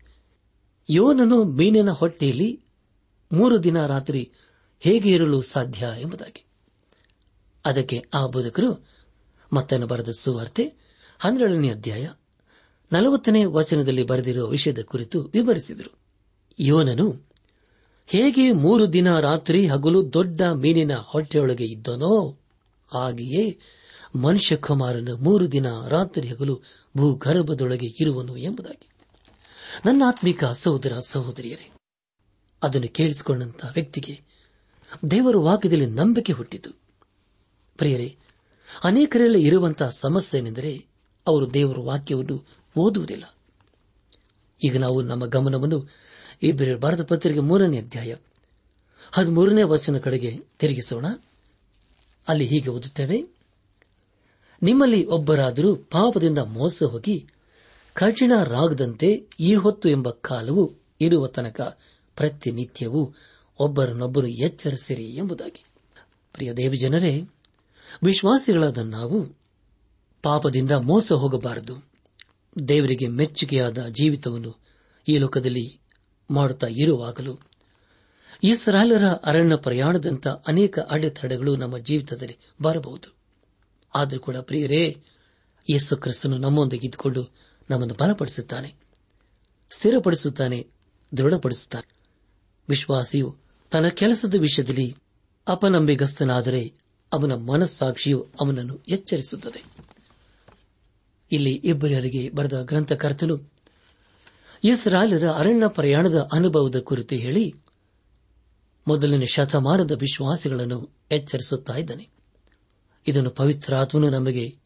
[0.90, 2.61] ಯೋನನು ಮೀನಿನ ಹೊಟ್ಟೆಯಲ್ಲಿ
[3.32, 4.32] ಮೂರು ದಿನ ರಾತ್ರಿ
[4.80, 6.44] ಹೇಗೆ ಇರಲು ಸಾಧ್ಯ ಎಂಬುದಾಗಿ.
[7.64, 8.88] ಅದಕ್ಕೆ ಆ ಬೋಧಕರು
[9.52, 10.81] ಮತ್ತನ್ನು ಬರೆದ ಸುವಾರ್ತೆ
[11.22, 12.08] ಹನ್ನೆರಡನೇ ಅಧ್ಯಾಯ
[12.92, 15.98] ನಲವತ್ತನೇ ವಚನದಲ್ಲಿ ಬರೆದಿರುವ ವಿಷಯದ ಕುರಿತು ವಿವರಿಸಿದರು.
[16.58, 17.28] ಯೋನನು,
[18.06, 22.40] ಹೇಗೆ ಮೂರು ದಿನ ರಾತ್ರಿ ಹಗಲು ದೊಡ್ಡ ಮೀನಿನ ಹೊಟ್ಟೆಯೊಳಗೆ ಇದ್ದನೋ,
[22.92, 23.58] ಹಾಗೆಯೇ
[24.22, 26.62] ಮನುಷ್ಯ ಕುಮಾರನು ಮೂರು ದಿನ ರಾತ್ರಿ ಹಗಲು
[26.96, 28.88] ಭೂಗರ್ಭದೊಳಗೆ ಇರುವನು ಎಂಬುದಾಗಿ.
[29.86, 31.70] ನನ್ನ ಆತ್ಮಿಕ ಸಹೋದರ ಸಹೋದರಿಯರೇ,
[32.62, 34.20] ಅದನ್ನು ಕೇಳಿಸಿಕೊಂಡಂತ ವ್ಯಕ್ತಿಗೆ
[35.10, 36.70] ದೇವರ ವಾಕ್ಯದಲ್ಲಿ ನಂಬಿಕೆ ಹುಟ್ಟಿತು.
[37.76, 38.16] ಪ್ರಿಯರೇ,
[38.84, 40.91] ಅನೇಕರಲ್ಲಿ ಇರುವಂತಹ ಸಮಸ್ಯೆ ಏನೆಂದರೆ
[41.26, 43.36] ಅವರು ದೇವರ ವಾಕ್ಯವನ್ನು ಓದುವುದಿಲ್ಲ.
[44.64, 45.88] ಈಗ ನಾವು ನಮ್ಮ ಗಮನವನ್ನು
[46.42, 48.16] ಇಬ್ಬರ ಭಾರತ ಪತ್ರಿಕೆ ಮೂರನೇ ಅಧ್ಯಾಯ
[49.12, 51.06] ಹದಿಮೂರನೇ ವಚನ ಕಡೆಗೆ ತಿರುಗಿಸೋಣ.
[52.28, 53.22] ಅಲ್ಲಿ ಹೀಗೆ ಓದುತ್ತೇವೆ.
[54.62, 57.26] ನಿಮ್ಮಲ್ಲಿ ಒಬ್ಬರಾದರೂ ಪಾಪದಿಂದ ಮೋಸ ಹೋಗಿ
[57.94, 61.78] ಕಠಿಣರಾಗದಂತೆ ಈ ಹೊತ್ತು ಎಂಬ ಕಾಲವು ಇರುವ ತನಕ
[62.16, 63.12] ಪ್ರತಿನಿತ್ಯವೂ
[63.58, 65.64] ಒಬ್ಬರನ್ನೊಬ್ಬರು ಎಚ್ಚರಿಸಿರಿ ಎಂಬುದಾಗಿ.
[66.32, 67.24] ಪ್ರಿಯ ದೇವಜನರೇ
[68.04, 69.41] ವಿಶ್ವಾಸಿಗಳಾದ ನಾವು
[70.22, 71.92] ಪಾಪದಿಂದ ಮೋಸ ಹೋಗಬಾರದು.
[72.68, 74.56] ದೇವರಿಗೆ ಮೆಚ್ಚುಗೆಯಾದ ಜೀವಿತವನ್ನು
[75.08, 75.80] ಈ ಲೋಕದಲ್ಲಿ
[76.30, 77.38] ಮಾಡುತ್ತಾ ಇರುವಾಗಲೂ.
[78.42, 83.14] ಇಸ್ರಾಲರ ಅರಣ್ಯ ಪ್ರಯಾಣದಂಥ ಅನೇಕ ಅಡೆತಡೆಗಳು ನಮ್ಮ ಜೀವಿತದಲ್ಲಿ ಬರಬಹುದು.
[83.94, 85.02] ಆದರೂ ಕೂಡ ಪ್ರಿಯರೇ,
[85.70, 87.28] ಯೇಸು ಕ್ರಿಸ್ತನು ನಮ್ಮೊಂದಿಗೆ ಇದ್ದುಕೊಂಡು
[87.70, 88.74] ನಮ್ಮನ್ನು ಬಲಪಡಿಸುತ್ತಾನೆ,
[89.70, 90.66] ಸ್ಥಿರಪಡಿಸುತ್ತಾನೆ,
[91.16, 91.92] ದೃಢಪಡಿಸುತ್ತಾನೆ.
[92.68, 93.36] ವಿಶ್ವಾಸಿಯು
[93.70, 94.96] ತನ್ನ ಕೆಲಸದ ವಿಷಯದಲ್ಲಿ
[95.48, 96.74] ಅಪನಂಬಿಗಸ್ತನಾದರೆ
[97.12, 99.82] ಅವನ ಮನಸ್ಸಾಕ್ಷಿಯು ಅವನನ್ನು ಎಚ್ಚರಿಸುತ್ತದೆ.
[101.33, 103.53] ಇಲ್ಲಿ ಇಬ್ಬರಿಗೆ ಬರೆದ ಗ್ರಂಥಕರ್ತನು
[104.64, 107.55] ಇಸ್ರಾಲರ ಅರಣ್ಯ ಪ್ರಯಾಣದ ಅನುಭವದ ಕುರಿತು ಹೇಳಿ,
[108.88, 112.09] ಮೊದಲನೇ ಶತಮಾನದ ವಿಶ್ವಾಸಿಗಳನ್ನು ಎಚ್ಚರಿಸುತ್ತಾ ಇದ್ದಾನೆ.
[113.07, 114.57] ಇದನ್ನು ಪವಿತ್ರಾತ್ಮನು ನಮಗೆ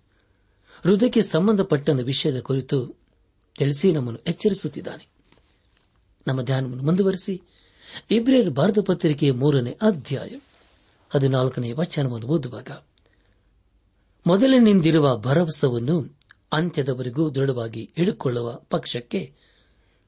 [0.82, 2.94] ಹೃದಯಕ್ಕೆ ಸಂಬಂಧಪಟ್ಟ ವಿಷಯದ ಕುರಿತು
[3.58, 5.08] ತಿಳಿಸಿ ನಮ್ಮನ್ನು ಎಚ್ಚರಿಸುತ್ತಿದ್ದಾನೆ.
[6.26, 7.42] ನಮ್ಮ ಧ್ಯಾನವನ್ನು ಮುಂದುವರೆಸಿ,
[8.10, 10.38] ಇಬ್ರಿಯರ್ ಭಾರತ ಪತ್ರಿಕೆಯ ಮೂರನೇ ಅಧ್ಯಾಯ
[11.10, 12.68] ಹದಿನಾಲ್ಕನೇ ವಚನವನ್ನು ಓದುವಾಗ,
[14.26, 16.15] ಮೊದಲಿನಿಂದಿರುವ ಭರವಸವನ್ನು
[16.52, 19.34] ಅಂತ್ಯದವರೆಗೂ ದೃಢವಾಗಿ ಹಿಡಿಕೊಳ್ಳುವ ಪಕ್ಷಕ್ಕೆ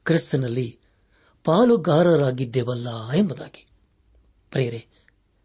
[0.05, 0.79] ಕ್ರಿಸ್ತನಲ್ಲಿ
[1.45, 3.67] ಪಾಲುಗಾರರಾಗಿದ್ದೇವಲ್ಲ ಎಂಬುದಾಗಿ.
[4.51, 4.87] ಪ್ರೇರೆ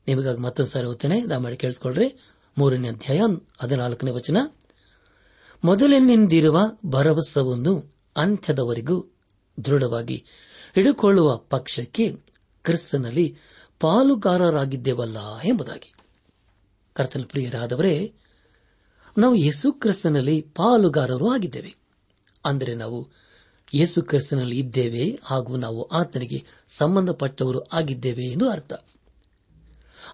[0.08, 1.30] ನಿಮಗಾಗಿ ಮತ್ತೊಂದು ಸಾರಿ ಓದ್ತೇನೆ.
[1.30, 2.34] ದಯಮಾಡಿ ಕೇಳಿಸಿಕೊಳ್ಳ್ರೆ.
[2.58, 3.20] ಮೂರನೇ ಅಧ್ಯಾಯ
[3.58, 4.36] ಹದಿನಾಲ್ಕನೇ ವಚನ.
[5.64, 9.14] ಮೊದಲಿನಿಂದಿರುವ ಭರವಸವನ್ನು ಅಂತ್ಯದವರೆಗೂ
[9.64, 10.24] ದೃಢವಾಗಿ
[10.74, 12.12] ಹಿಡಿಕೊಳ್ಳುವ ಪಕ್ಷಕ್ಕೆ
[12.64, 13.36] ಕ್ರಿಸ್ತನಲ್ಲಿ
[13.80, 15.92] ಪಾಲುಗಾರರಾಗಿದ್ದೇವಲ್ಲ ಎಂಬುದಾಗಿ.
[16.92, 18.14] ಕರ್ತನ ಪ್ರಿಯರಾದವರೇ
[19.18, 21.76] ನಾವು ಯೇಸು ಕ್ರಿಸ್ತನಲ್ಲಿ ಪಾಲುಗಾರರು ಆಗಿದ್ದೇವೆ.
[22.44, 23.08] ಅಂದರೆ ನಾವು
[23.74, 28.72] ಯೇಸು ಕ್ರಿಸ್ತನಲ್ಲಿ ಇದ್ದೇವೆ ಹಾಗೂ ನಾವು ಆತನಿಗೆ ಸಂಬಂಧಪಟ್ಟವರು ಆಗಿದ್ದೇವೆ ಎಂದು ಅರ್ಥ.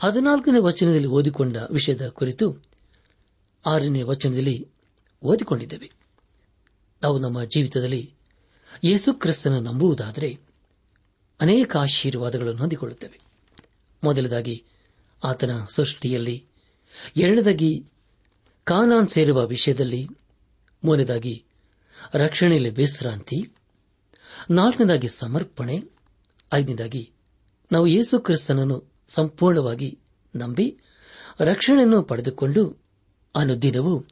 [0.01, 2.57] ಹದಿನಾಲ್ಕನೇ ವಚನದಲ್ಲಿ ಓದಿಕೊಂಡ ವಿಷಯದ ಕುರಿತು
[3.67, 4.69] ಆರನೇ ವಚನದಲ್ಲಿ
[5.23, 5.93] ಓದಿಕೊಂಡಿದ್ದೇವೆ.
[7.03, 8.15] ನಾವು ನಮ್ಮ ಜೀವಿತದಲ್ಲಿ
[8.85, 10.41] ಯೇಸು ಕ್ರಿಸ್ತನ ನಂಬುವುದಾದರೆ
[11.41, 13.21] ಅನೇಕ ಆಶೀರ್ವಾದಗಳನ್ನು ಹೊಂದಿಕೊಳ್ಳುತ್ತೇವೆ.
[14.05, 14.65] ಮೊದಲದಾಗಿ
[15.25, 16.47] ಆತನ ಸೃಷ್ಟಿಯಲ್ಲಿ
[17.17, 17.90] ಎರಡನೇದಾಗಿ
[18.65, 20.09] ಕಾನಾನ್ ಸೇರುವ ವಿಷಯದಲ್ಲಿ
[20.85, 21.45] ಮೂರನೇದಾಗಿ,
[22.15, 23.55] ರಕ್ಷಣೆಯಲ್ಲಿ ವಿಶ್ರಾಂತಿ
[24.51, 25.83] ನಾಲ್ಕನೇದಾಗಿ ಸಮರ್ಪಣೆ,
[26.53, 27.13] ಐದನೇದಾಗಿ
[27.73, 29.99] ನಾವು ಯೇಸು ಕ್ರಿಸ್ತನನ್ನು ಸಂಪೂರ್ಣವಾಗಿ
[30.37, 30.79] ನಂಬಿ
[31.41, 32.83] ರಕ್ಷಣೆಯನ್ನು ಪಡೆದುಕೊಂಡು
[33.35, 34.05] ಅನುದಿನವೂ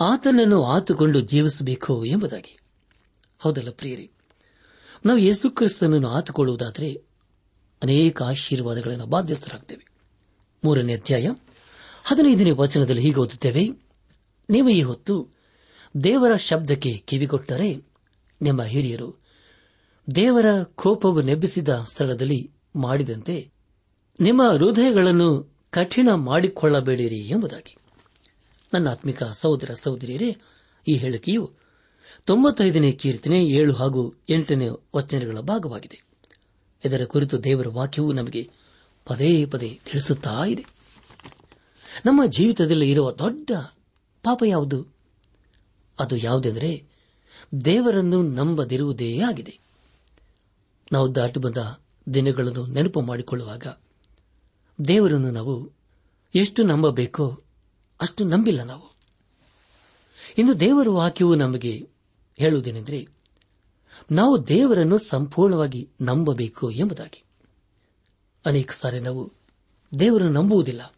[0.00, 2.58] ಆತನನ್ನು ಆತುಕೊಂಡು ಜೀವಿಸಬೇಕು ಎಂಬುದಾಗಿ.
[3.38, 4.10] ಹೌದಲ್ಲ ಪ್ರಿಯರಿ?
[5.06, 7.02] ನಾವು ಯೇಸು ಕ್ರಿಸ್ತನನ್ನು ಆತುಕೊಳ್ಳುವುದಾದರೆ
[7.82, 9.86] ಅನೇಕ ಆಶೀರ್ವಾದಗಳನ್ನು ಬಾಧ್ಯಸ್ಥರಾಗ್ತೇವೆ.
[10.64, 11.28] ಮೂರನೇ ಅಧ್ಯಾಯ
[12.08, 13.68] ಹದಿನೈದನೇ ವಚನದಲ್ಲಿ ಹೀಗೆ ಓದುತ್ತೇವೆ,
[14.50, 15.28] ನೀವು ಈ ಹೊತ್ತು
[16.04, 17.84] ದೇವರ ಶಬ್ದಕ್ಕೆ ಕಿವಿಗೊಟ್ಟರೆ,
[18.42, 19.16] ನಿಮ್ಮ ಹಿರಿಯರು
[20.14, 23.50] ದೇವರ ಕೋಪವು ನೆಬ್ಬಿಸಿದ ಸ್ಥಳದಲ್ಲಿ ಮಾಡಿದಂತೆ
[24.20, 27.76] ನಿಮ್ಮ ಹೃದಯಗಳನ್ನು ಕಠಿಣ ಮಾಡಿಕೊಳ್ಳಬೇಡಿರಿ ಎಂಬುದಾಗಿ.
[28.74, 30.36] ನನ್ನ ಆತ್ಮಿಕ ಸಹೋದರ ಸಹೋದರಿಯರೇ,
[30.88, 31.52] ಈ ಹೇಳಿಕೆಯು
[32.24, 36.02] ತೊಂಬತ್ತೈದನೇ ಕೀರ್ತನೆ ಏಳು ಹಾಗೂ ಎಂಟನೇ ವಚನಗಳ ಭಾಗವಾಗಿದೆ.
[36.84, 38.50] ಇದರ ಕುರಿತು ದೇವರ ವಾಕ್ಯವು ನಮಗೆ
[39.04, 40.77] ಪದೇ ಪದೇ ತಿಳಿಸುತ್ತಾ ಇದೆ.
[42.06, 43.50] ನಮ್ಮ ಜೀವಿತದಲ್ಲಿ ಇರುವ ದೊಡ್ಡ
[44.22, 44.86] ಪಾಪ ಯಾವುದು?
[45.98, 46.84] ಅದು ಯಾವುದೆಂದರೆ
[47.64, 49.58] ದೇವರನ್ನು ನಂಬದಿರುವುದೇ ಆಗಿದೆ.
[50.92, 51.56] ನಾವು ದಾಟಿ ಬಂದ
[52.14, 53.66] ದಿನಗಳನ್ನು ನೆನಪು ಮಾಡಿಕೊಳ್ಳುವಾಗ
[54.88, 55.72] ದೇವರನ್ನು ನಾವು
[56.34, 57.42] ಎಷ್ಟು ನಂಬಬೇಕೋ
[58.00, 58.96] ಅಷ್ಟು ನಂಬಿಲ್ಲ ನಾವು.
[60.38, 61.88] ಇನ್ನು ದೇವರ ವಾಕ್ಯವು ನಮಗೆ
[62.36, 63.08] ಹೇಳುವುದೇನೆಂದರೆ
[64.12, 67.24] ನಾವು ದೇವರನ್ನು ಸಂಪೂರ್ಣವಾಗಿ ನಂಬಬೇಕು ಎಂಬುದಾಗಿ.
[68.46, 69.32] ಅನೇಕ ಸಾರಿ ನಾವು
[70.00, 70.94] ದೇವರನ್ನು ನಂಬುವುದಿಲ್ಲ.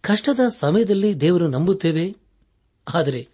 [0.00, 2.16] ಕಷ್ಟದ ಸಮಯದಲ್ಲಿ ದೇವರು ನಂಬುತ್ತೇವೆ?
[2.94, 3.28] ಆದರೆ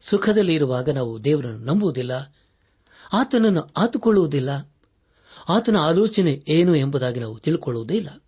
[0.00, 2.34] ಸುಖದಲ್ಲಿ ಇರುವಾಗ ನಾವು ದೇವರನ್ನು ನಂಬುವುದಿಲ್ಲ.
[3.12, 4.74] ಆತನನ್ನು ಆತುಕೊಳ್ಳುವುದಿಲ್ಲ.
[5.48, 8.22] ಆತನ ಆಲೋಚನೆ ಏನು ಎಂಬುದಾಗಿ ನಾವು ತಿಳ್ಕೊಳ್ಳುವುದೇ ಇಲ್ಲ.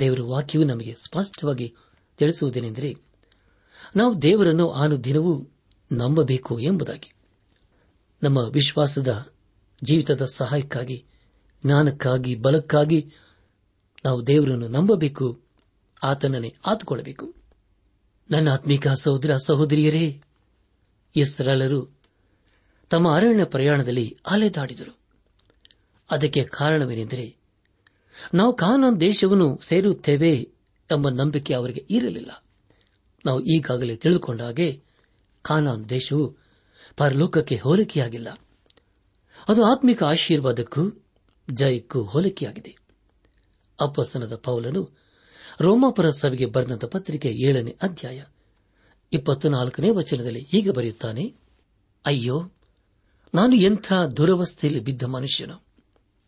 [0.00, 1.74] ದೇವರ ವಾಕ್ಯವು ನಮಗೆ ಸ್ಪಷ್ಟವಾಗಿ
[2.16, 2.94] ತಿಳಿಸುವುದೇನೆಂದರೆ,
[3.96, 5.48] ನಾವು ದೇವರನ್ನು ಆನುದಿನವೂ
[5.92, 7.14] ನಂಬಬೇಕು ಎಂಬುದಾಗಿ.
[8.22, 9.32] ನಮ್ಮ ವಿಶ್ವಾಸದ
[9.84, 11.06] ಜೀವಿತದ ಸಹಾಯಕ್ಕಾಗಿ,
[11.66, 13.12] ಜ್ಞಾನಕ್ಕಾಗಿ, ಬಲಕ್ಕಾಗಿ
[14.04, 15.43] ನಾವು ದೇವರನ್ನು ನಂಬಬೇಕು
[16.04, 17.34] ಆತನನ್ನೇ ಆತುಕೊಳ್ಳಬೇಕು.
[18.30, 20.22] ನನ್ನ ಆತ್ಮಿಕ ಸಹೋದರ ಸಹೋದರಿಯರೇ
[21.16, 21.98] ಇಸ್ರಾಲರು
[22.90, 24.98] ತಮ್ಮ ಅರಣ್ಯ ಪ್ರಯಾಣದಲ್ಲಿ ಅಲೆದಾಡಿದರು.
[26.10, 27.36] ಅದಕ್ಕೆ ಕಾರಣವೇನೆಂದರೆ,
[28.34, 30.34] ನಾವು ಕಾನೂನು ದೇಶವನ್ನು ಸೇರುತ್ತೇವೆ
[30.90, 32.44] ಎಂಬ ನಂಬಿಕೆ ಅವರಿಗೆ ಇರಲಿಲ್ಲ.
[33.26, 34.82] ನಾವು ಈಗಾಗಲೇ ತಿಳಿದುಕೊಂಡ ಹಾಗೆ
[35.42, 36.36] ಕಾನಾನ್ ದೇಶವು
[36.96, 38.28] ಪರಲೋಕಕ್ಕೆ ಹೋಲಿಕೆಯಾಗಿಲ್ಲ.
[39.48, 41.04] ಅದು ಆತ್ಮಿಕ ಆಶೀರ್ವಾದಕ್ಕೂ
[41.50, 42.76] ಜಯಕ್ಕೂ ಹೋಲಿಕೆಯಾಗಿದೆ.
[43.80, 45.03] ಅಪ್ಪಸನದ ಪೌಲನು
[45.60, 48.24] ರೋಮಾಪುರ ಸಭೆಗೆ ಬರೆದಂತ ಪತ್ರಿಕೆ ಏಳನೇ ಅಧ್ಯಾಯ
[49.12, 51.34] ಇಪ್ಪತ್ತು ನಾಲ್ಕನೇ ವಚನದಲ್ಲಿ ಹೀಗೆ ಬರೆಯುತ್ತಾನೆ,
[52.06, 52.50] ಅಯ್ಯೋ,
[53.34, 55.64] ನಾನು ಎಂಥ ದುರವಸ್ಥೆಯಲ್ಲಿ ಬಿದ್ದ ಮನುಷ್ಯನು.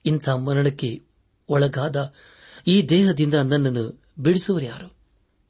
[0.06, 1.02] ಇಂಥ ಮರಣಕ್ಕೆ
[1.48, 2.12] ಒಳಗಾದ
[2.66, 4.96] ಈ ದೇಹದಿಂದ ನನ್ನನ್ನು ಬಿಡಿಸುವರ್ಯಾರು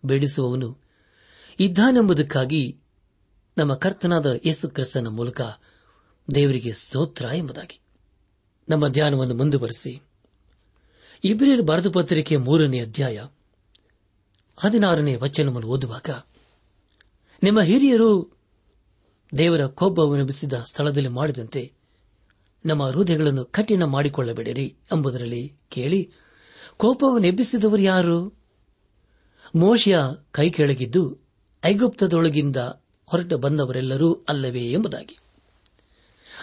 [0.05, 0.79] ಬಿಡಿಸುವವನು
[1.61, 2.79] ಇದ್ದಾನೆಂಬುದಕ್ಕಾಗಿ
[3.59, 5.41] ನಮ್ಮ ಕರ್ತನಾದ ಯೇಸು ಕ್ರಿಸ್ತನ ಮೂಲಕ
[6.35, 7.81] ದೇವರಿಗೆ ಸ್ತೋತ್ರ ಎಂಬುದಾಗಿ.
[8.69, 10.03] ನಮ್ಮ ಧ್ಯಾನವನ್ನು ಮುಂದುವರೆಸಿ.
[11.25, 13.25] ಇಬ್ರಿಯರ್ ಬರೆದ ಪತ್ರಿಕೆ ಮೂರನೇ ಅಧ್ಯಾಯ
[14.57, 16.11] ಹದಿನಾರನೇ ವಚನವನ್ನು ಓದುವಾಗ,
[17.43, 18.39] ನಿಮ್ಮ ಹಿರಿಯರು
[19.39, 21.73] ದೇವರ ಕೋಪವನ್ನೆಬ್ಬಿಸಿದ ಸ್ಥಳದಲ್ಲಿ ಮಾಡಿದಂತೆ
[22.67, 26.13] ನಮ್ಮ ಹೃದಯಗಳನ್ನು ಕಠಿಣ ಮಾಡಿಕೊಳ್ಳಬೇಡಿರಿ ಎಂಬುದರಲ್ಲಿ ಕೇಳಿ,
[26.77, 28.35] ಕೋಪವನ್ನು ಎಬ್ಬಿಸಿದವರು ಯಾರು?
[29.57, 29.99] ಮೋಶಿಯ
[30.33, 31.19] ಕೈ ಕೆಳಗಿದ್ದು
[31.65, 32.57] ಐಗುಪ್ತದೊಳಗಿಂದ
[33.07, 35.19] ಹೊರಟ ಬಂದವರೆಲ್ಲರೂ ಅಲ್ಲವೇ ಎಂಬುದಾಗಿ.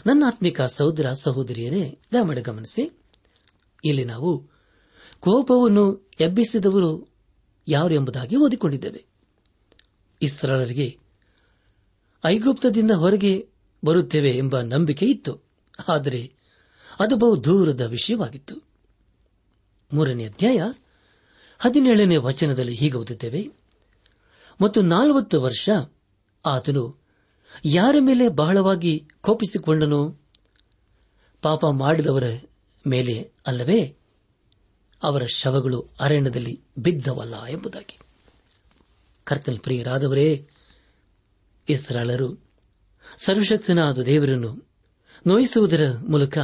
[0.06, 3.00] ನನ್ನ ಆತ್ಮಿಕ ಸಹೋದರ ಸಹೋದರಿಯರೇ, ದಯಮಾಡಿ ಗಮನಿಸಿ,
[3.86, 4.40] ಇಲ್ಲಿ ನಾವು
[5.20, 7.13] ಕೋಪವನ್ನು ಎಬ್ಬಿಸಿದವರು
[7.68, 9.06] ಯಾರು ಎಂಬುದಾಗಿ ಓದಿಕೊಂಡಿದ್ದೇವೆ.
[10.22, 11.00] ಇಸ್ರಾಲರಿಗೆ
[12.26, 13.50] ಐಗುಪ್ತದಿಂದ ಹೊರಗೆ
[13.86, 15.42] ಬರುತ್ತೇವೆ ಎಂಬ ನಂಬಿಕೆ ಇತ್ತು.
[15.88, 16.34] ಆದರೆ
[17.00, 18.56] ಅದು ಬಹು ದೂರದ ವಿಷಯವಾಗಿತ್ತು.
[19.94, 20.62] ಮೂರನೇ ಅಧ್ಯಾಯ
[21.60, 23.50] ಹದಿನೇಳನೇ ವಚನದಲ್ಲಿ ಹೀಗೆ ಓದುತ್ತೇವೆ.
[24.62, 25.70] ಮತ್ತು ನಾಲ್ವತ್ತು ವರ್ಷ
[26.46, 26.98] ಆತನು
[27.66, 30.22] ಯಾರ ಮೇಲೆ ಬಹಳವಾಗಿ ಕೋಪಿಸಿಕೊಂಡನು?
[31.42, 32.24] ಪಾಪ ಮಾಡಿದವರ
[32.88, 33.96] ಮೇಲೆ ಅಲ್ಲವೇ?
[35.04, 38.00] ಅವರ ಶವಗಳು ಅರಣ್ಯದಲ್ಲಿ ಬಿದ್ದವಲ್ಲ ಎಂಬುದಾಗಿ.
[39.24, 40.48] ಕರ್ತಲ್ ಪ್ರಿಯರಾದವರೇ
[41.70, 42.44] ಇಸ್ರಾಳರು
[43.18, 44.70] ಸರ್ವಶಕ್ತನಾದ ದೇವರನ್ನು
[45.28, 46.38] ನೋಯಿಸುವುದರ ಮೂಲಕ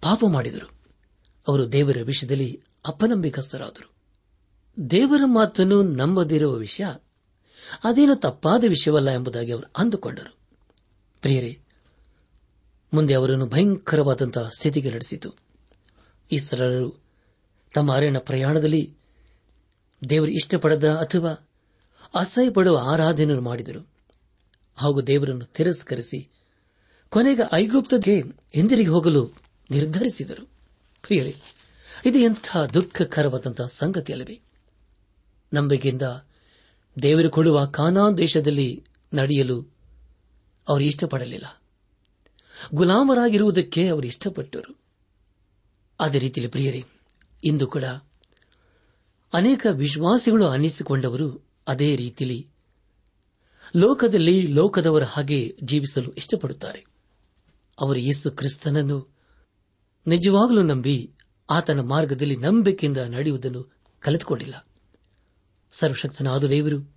[0.00, 0.70] ಪಾಪ ಮಾಡಿದರು.
[1.48, 3.96] ಅವರು ದೇವರ ವಿಷಯದಲ್ಲಿ ಅಪನಂಬಿಕಸ್ಥರಾದರು
[4.90, 6.84] ದೇವರ ಮಾತನ್ನು ನಂಬದಿರುವ ವಿಷಯ
[7.84, 10.36] ಅದೇನು ತಪ್ಪಾದ ವಿಷಯವಲ್ಲ ಎಂಬುದಾಗಿ ಅವರು ಅಂದುಕೊಂಡರು.
[11.20, 11.60] ಪ್ರಿಯರೇ,
[12.94, 15.34] ಮುಂದೆ ಅವರನ್ನು ಭಯಂಕರವಾದಂತಹ ಸ್ಥಿತಿಗೆ ನಡೆಸಿತು.
[16.30, 17.05] ಇಸ್ರಾಲರು
[17.74, 18.96] ತಮ್ಮ ಅರಣ್ಯ ಪ್ರಯಾಣದಲ್ಲಿ
[20.08, 21.48] ದೇವರು ಇಷ್ಟಪಡದ ಅಥವಾ
[22.14, 23.88] ಅಸಹ್ಯ ಪಡುವ ಆರಾಧನೆಯನ್ನು ಮಾಡಿದರು.
[24.76, 26.30] ಹಾಗೂ ದೇವರನ್ನು ತಿರಸ್ಕರಿಸಿ
[27.08, 28.22] ಕೊನೆಗೆ ಐಗುಪ್ತಕ್ಕೆ
[28.54, 29.32] ಹಿಂದಿರುಗಿ ಹೋಗಲು
[29.70, 30.48] ನಿರ್ಧರಿಸಿದರು.
[32.06, 34.40] ಇದು ಎಂಥ ದುಃಖಕರವಾದಂತಹ ಸಂಗತಿಯಲ್ಲವೇ?
[35.54, 36.02] ನಂಬಿಕೆಯಿಂದ
[37.02, 39.66] ದೇವರು ಕೊಡುವ ಕಾನಾನ್ ದೇಶದಲ್ಲಿ ನಡೆಯಲು
[40.68, 41.62] ಅವರು ಇಷ್ಟಪಡಲಿಲ್ಲ.
[42.74, 44.80] ಗುಲಾಮರಾಗಿರುವುದಕ್ಕೆ ಅವರು ಇಷ್ಟಪಟ್ಟರು.
[46.00, 46.84] ಅದೇ ರೀತಿಯಲ್ಲಿ ಪ್ರಿಯರೇ
[47.44, 47.84] ಇಂದು ಕೂಡ
[49.32, 52.48] ಅನೇಕ ವಿಶ್ವಾಸಿಗಳು ಅನ್ನಿಸಿಕೊಂಡವರು ಅದೇ ರೀತಿಯಲ್ಲಿ
[53.76, 56.86] ಲೋಕದಲ್ಲಿ ಲೋಕದವರ ಹಾಗೆ ಜೀವಿಸಲು ಇಷ್ಟಪಡುತ್ತಾರೆ.
[57.80, 59.14] ಅವರು ಯೇಸು ಕ್ರಿಸ್ತನನ್ನು
[60.06, 61.14] ನಿಜವಾಗಲೂ ನಂಬಿ
[61.50, 64.66] ಆತನ ಮಾರ್ಗದಲ್ಲಿ ನಂಬಿಕೆಯಿಂದ ನಡೆಯುವುದನ್ನು ಕಲಿತುಕೊಂಡಿಲ್ಲ
[65.72, 66.96] ಸರ್ವಶಕ್ತನಾದ ದೇವರು,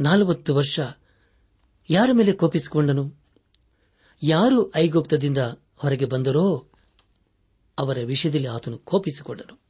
[0.00, 0.80] ನಾಲ್ವತ್ತು ವರ್ಷ
[1.90, 3.14] ಯಾರ ಮೇಲೆ ಕೋಪಿಸಿಕೊಂಡನು?
[4.22, 5.38] ಯಾರು ಐಗುಪ್ತದಿಂದ
[5.76, 6.68] ಹೊರಗೆ ಬಂದರೋ
[7.82, 9.60] ಅವರ ವಿಷಯದಲ್ಲಿ ಆತನು ಕೋಪಿಸಿಕೊಂಡನು.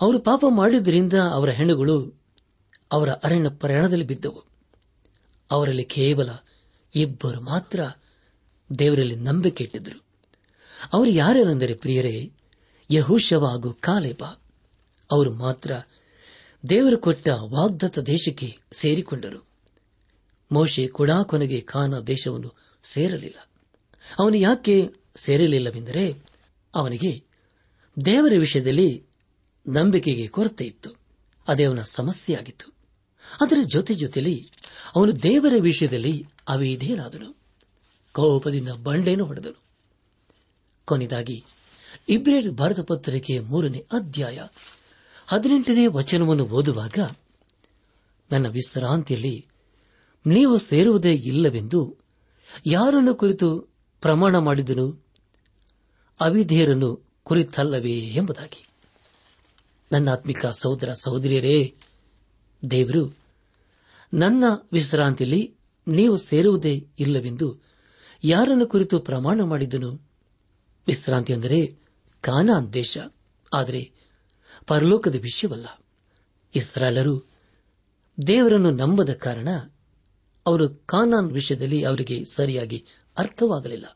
[0.00, 2.22] ಅವರು ಪಾಪ ಮಾಡಿದ್ದರಿಂದ ಅವರ ಹೆಣ್ಣುಗಳು
[2.92, 4.44] ಅವರ ಅರಣ್ಯ ಪ್ರಯಾಣದಲ್ಲಿ ಬಿದ್ದವು.
[5.50, 6.28] ಅವರಲ್ಲಿ ಕೇವಲ
[6.94, 7.80] ಇಬ್ಬರು ಮಾತ್ರ
[8.78, 10.04] ದೇವರಲ್ಲಿ ನಂಬಿಕೆ ಇಟ್ಟಿದ್ದರು.
[10.92, 12.32] ಅವರು ಯಾರ್ಯಾರೆಂದರೆ ಪ್ರಿಯರೇ
[12.90, 14.24] ಯಹೂಶವ ಹಾಗೂ ಕಾಲೇಬ.
[15.10, 15.72] ಅವರು ಮಾತ್ರ
[16.68, 19.46] ದೇವರು ಕೊಟ್ಟ ವಾಗ್ದತ್ತ ದೇಶಕ್ಕೆ ಸೇರಿಕೊಂಡರು.
[20.52, 23.48] ಮೋಶೆ ಕೂಡ ಕೊನೆಗೆ ಖಾನ ದೇಶವನ್ನು ಸೇರಲಿಲ್ಲ.
[24.18, 26.25] ಅವನು ಯಾಕೆ ಸೇರಲಿಲ್ಲವೆಂದರೆ
[26.76, 27.24] ಅವನಿಗೆ
[28.04, 29.06] ದೇವರ ವಿಷಯದಲ್ಲಿ
[29.68, 30.90] ನಂಬಿಕೆಗೆ ಕೊರತೆ ಇತ್ತು.
[31.48, 32.72] ಅದೇ ಅವನ ಸಮಸ್ಯೆಯಾಗಿತ್ತು.
[33.40, 34.50] ಅದರ ಜೊತೆ ಜೊತೆಯಲ್ಲಿ
[34.96, 37.36] ಅವನು ದೇವರ ವಿಷಯದಲ್ಲಿ ಅವಿಧೇನಾದನು
[38.12, 39.62] ಕೋಪದಿಂದ ಬಂಡೆಯನ್ನು ಹೊಡೆದನು.
[40.84, 41.44] ಕೊನೆಯದಾಗಿ
[42.08, 44.40] ಇಬ್ರೇರ್ ಭಾರತ ಪತ್ರಿಕೆಯ ಮೂರನೇ ಅಧ್ಯಾಯ
[45.26, 47.16] ಹದಿನೆಂಟನೇ ವಚನವನ್ನು ಓದುವಾಗ,
[48.32, 49.46] ನನ್ನ ವಿಶ್ರಾಂತಿಯಲ್ಲಿ
[50.26, 51.96] ನೀವು ಸೇರುವುದೇ ಇಲ್ಲವೆಂದು
[52.66, 53.60] ಯಾರನ್ನು ಕುರಿತು
[54.00, 55.05] ಪ್ರಮಾಣ ಮಾಡಿದನು?
[56.20, 58.66] ಅವಿಧೇಯರನ್ನು ಕುರಿತಲ್ಲವೇ ಎಂಬುದಾಗಿ.
[59.92, 61.74] ನನ್ನ ಆತ್ಮಿಕ ಸಹೋದರ ಸಹೋದರಿಯರೇ,
[62.70, 63.16] ದೇವರು,
[64.14, 65.54] ನನ್ನ ವಿಶ್ರಾಂತಿಯಲ್ಲಿ
[65.88, 67.56] ನೀವು ಸೇರುವುದೇ ಇಲ್ಲವೆಂದು
[68.24, 70.06] ಯಾರನ್ನು ಕುರಿತು ಪ್ರಮಾಣ ಮಾಡಿದನು?
[70.86, 71.66] ವಿಶ್ರಾಂತಿ ಅಂದರೆ
[72.20, 72.98] ಕಾನಾನ್ ದೇಶ.
[73.54, 73.92] ಆದರೆ
[74.66, 75.66] ಪರಲೋಕದ ವಿಷಯವಲ್ಲ.
[76.54, 77.24] ಇಸ್ರಾಲರು
[78.26, 79.48] ದೇವರನ್ನು ನಂಬದ ಕಾರಣ
[80.46, 82.84] ಅವರು ಕಾನಾನ್ ವಿಷಯದಲ್ಲಿ ಅವರಿಗೆ ಸರಿಯಾಗಿ
[83.18, 83.95] ಅರ್ಥವಾಗಲಿಲ್ಲ.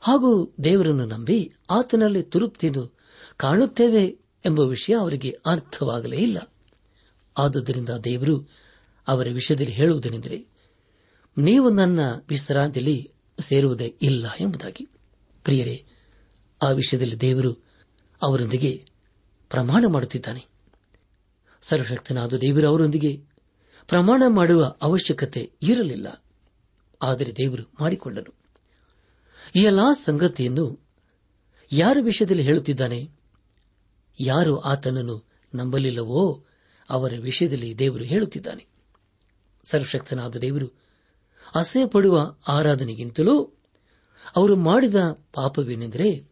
[0.00, 2.98] ಹಾಗೂ ದೇವರನ್ನು ನಂಬಿ ಆತನಲ್ಲಿ ತುರುಪ್ತಿಯನ್ನು
[3.36, 6.52] ಕಾಣುತ್ತೇವೆ ಎಂಬ ವಿಷಯ ಅವರಿಗೆ ಅರ್ಥವಾಗಲೇ ಇಲ್ಲ.
[7.38, 8.48] ಆದುದರಿಂದ ದೇವರು
[9.08, 10.46] ಅವರ ವಿಷಯದಲ್ಲಿ ಹೇಳುವುದೇನೆಂದರೆ,
[11.38, 14.88] ನೀವು ನನ್ನ ವಿಶ್ರಾಂತಿಯಲ್ಲಿ ಸೇರುವುದೇ ಇಲ್ಲ ಎಂಬುದಾಗಿ.
[15.44, 15.86] ಪ್ರಿಯರೇ,
[16.62, 17.52] ಆ ವಿಷಯದಲ್ಲಿ ದೇವರು
[18.22, 18.84] ಅವರೊಂದಿಗೆ
[19.50, 20.46] ಪ್ರಮಾಣ ಮಾಡುತ್ತಿದ್ದಾನೆ.
[21.62, 23.24] ಸರ್ವಶಕ್ತನಾದ ದೇವರು ಅವರೊಂದಿಗೆ
[23.86, 26.24] ಪ್ರಮಾಣ ಮಾಡುವ ಅವಶ್ಯಕತೆ ಇರಲಿಲ್ಲ.
[27.02, 28.37] ಆದರೆ ದೇವರು ಮಾಡಿಕೊಂಡನು.
[29.56, 30.86] ಈ ಎಲ್ಲಾ ಸಂಗತಿಯನ್ನು
[31.72, 33.10] ಯಾರ ವಿಷಯದಲ್ಲಿ ಹೇಳುತ್ತಿದ್ದಾನೆ?
[34.20, 36.44] ಯಾರು ಆತನನ್ನು ನಂಬಲಿಲ್ಲವೋ
[36.90, 38.66] ಅವರ ವಿಷಯದಲ್ಲಿ ದೇವರು ಹೇಳುತ್ತಿದ್ದಾನೆ.
[39.64, 40.66] ಸರ್ವಶಕ್ತನಾದ ದೇವರು
[41.54, 43.44] ಅಸಹ್ಯ ಪಡುವ ಆರಾಧನೆಗಿಂತಲೂ
[44.36, 44.94] ಅವರು ಮಾಡಿದ
[45.32, 46.28] ಪಾಪವೇನೆಂದರೆ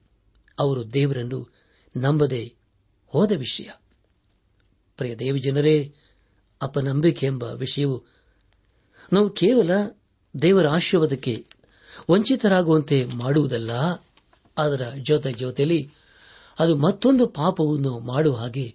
[0.59, 1.49] ಅವರು ದೇವರನ್ನು
[1.97, 2.55] ನಂಬದೆ
[3.07, 3.71] ಹೋದ ವಿಷಯ.
[4.97, 5.95] ಪ್ರಿಯ ದೇವಜನರೇ,
[6.63, 8.05] ಅಪನಂಬಿಕೆ ಎಂಬ ವಿಷಯವು
[9.13, 9.71] ನಾವು ಕೇವಲ
[10.43, 11.47] ದೇವರ ಆಶೀರ್ವಾದಕ್ಕೆ
[12.11, 13.73] ವಂಚಿತರಾಗುವಂತೆ ಮಾಡುವುದಲ್ಲ.
[14.59, 15.93] ಅದರ ಜೊತೆ ಜೊತೆಯಲ್ಲಿ
[16.59, 18.75] ಅದು ಮತ್ತೊಂದು ಪಾಪವನ್ನು ಮಾಡುವ ಹಾಗೆ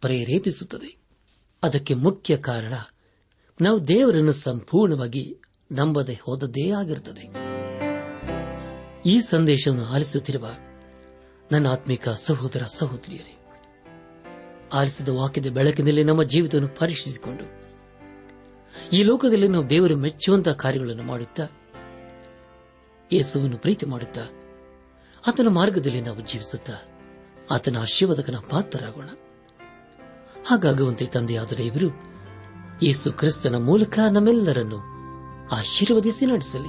[0.00, 0.96] ಪ್ರೇರೇಪಿಸುತ್ತದೆ.
[1.62, 2.72] ಅದಕ್ಕೆ ಮುಖ್ಯ ಕಾರಣ,
[3.60, 5.36] ನಾವು ದೇವರನ್ನು ಸಂಪೂರ್ಣವಾಗಿ
[5.72, 7.48] ನಂಬದೆ ಹೋದದ್ದೇ ಆಗಿರುತ್ತದೆ.
[9.06, 10.48] ಈ ಸಂದೇಶವನ್ನು ಆಲಿಸುತ್ತಿರುವ
[11.52, 13.38] ನನ್ನ ಆತ್ಮಿಕ ಸಹೋದರ ಸಹೋದರಿಯರೇ,
[14.74, 17.44] ಆಲಿಸಿದ ವಾಕ್ಯದ ಬೆಳಕಿನಲ್ಲಿ ನಮ್ಮ ಜೀವಿತವನ್ನು ಪರೀಕ್ಷಿಸಿಕೊಂಡು,
[18.92, 21.46] ಈ ಲೋಕದಲ್ಲಿ ನಾವು ದೇವರು ಮೆಚ್ಚುವಂತಹ ಕಾರ್ಯಗಳನ್ನು ಮಾಡುತ್ತಾ
[23.12, 24.20] ಯೇಸುವನ್ನು ಪ್ರೀತಿ ಮಾಡುತ್ತಾ
[25.26, 26.72] ಆತನ ಮಾರ್ಗದಲ್ಲಿ ನಾವು ಜೀವಿಸುತ್ತಾ
[27.50, 29.08] ಆತನ ಆಶೀರ್ವಾದಕನ ಪಾತ್ರರಾಗೋಣ.
[30.46, 32.02] ಹಾಗಾಗುವಂತೆ ತಂದೆಯಾದ ದೇವರು
[32.82, 34.76] ಯೇಸು ಕ್ರಿಸ್ತನ ಮೂಲಕ ನಮ್ಮೆಲ್ಲರನ್ನು
[35.48, 36.68] ಆಶೀರ್ವದಿಸಿ ನಡೆಸಲಿ.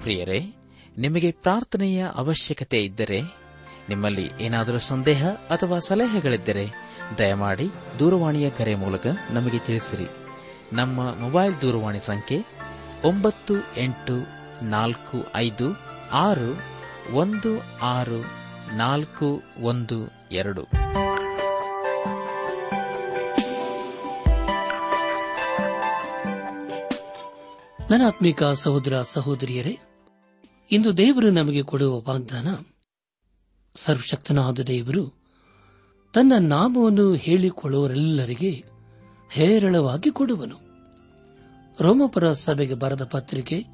[0.00, 0.54] ಪ್ರಿಯರೇ,
[0.98, 3.20] ನಿಮಗೆ ಪ್ರಾರ್ಥನೆಯ ಅವಶ್ಯಕತೆ ಇದ್ದರೆ,
[3.88, 6.66] ನಿಮ್ಮಲ್ಲಿ ಏನಾದರೂ ಸಂದೇಹ ಅಥವಾ ಸಲಹೆಗಳಿದ್ದರೆ,
[7.18, 10.25] ದಯಮಾಡಿ ದೂರವಾಣಿಯ ಕರೆ ಮೂಲಕ ನಮಗೆ ತಿಳಿಸಿರಿ.
[10.72, 12.44] ನಮ್ಮ ಮೊಬೈಲ್ ದೂರವಾಣಿ ಸಂಖ್ಯೆ
[13.04, 14.26] ಒಂಬತ್ತು ಎಂಟು
[14.64, 15.64] ನಾಲ್ಕು ಐದು
[16.12, 16.58] ಆರು
[17.14, 18.24] ಒಂದು ಆರು
[18.76, 20.62] ನಾಲ್ಕು ಒಂದು ಎರಡು.
[27.90, 29.78] ನನ್ನ ಸಹೋದರ ಸಹೋದರಿಯರೇ,
[30.70, 32.48] ಇಂದು ದೇವರು ನಮಗೆ ಕೊಡುವ ವಾಗ್ದಾನ,
[33.76, 35.26] ಸರ್ವಶಕ್ತನಾದ ದೇವರು
[36.14, 38.75] ತನ್ನ ನಾಮವನ್ನು ಹೇಳಿಕೊಳ್ಳುವರೆಲ್ಲರಿಗೆ
[39.30, 40.66] ಹೇರಳವಾಗಿ ಕೊಡುವನು.
[41.80, 43.64] ರೋಮಪುರ ಸಭೆಗೆ ಬರೆದ ಪತ್ರಿಕೆ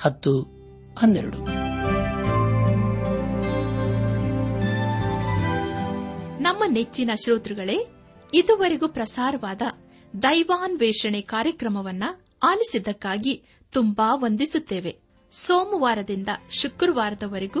[0.00, 0.42] ಹತ್ತು
[0.98, 1.38] ಹನ್ನೆರಡು.
[6.42, 7.86] ನಮ್ಮ ನೆಚ್ಚಿನ ಶ್ರೋತೃಗಳೇ,
[8.34, 9.62] ಇದುವರೆಗೂ ಪ್ರಸಾರವಾದ
[10.22, 12.04] ದೈವಾನ್ವೇಷಣೆ ಕಾರ್ಯಕ್ರಮವನ್ನ
[12.42, 14.96] ಆಲಿಸಿದ್ದಕ್ಕಾಗಿ ತುಂಬಾ ವಂದಿಸುತ್ತೇವೆ.
[15.32, 17.60] ಸೋಮವಾರದಿಂದ ಶುಕ್ರವಾರದವರೆಗೂ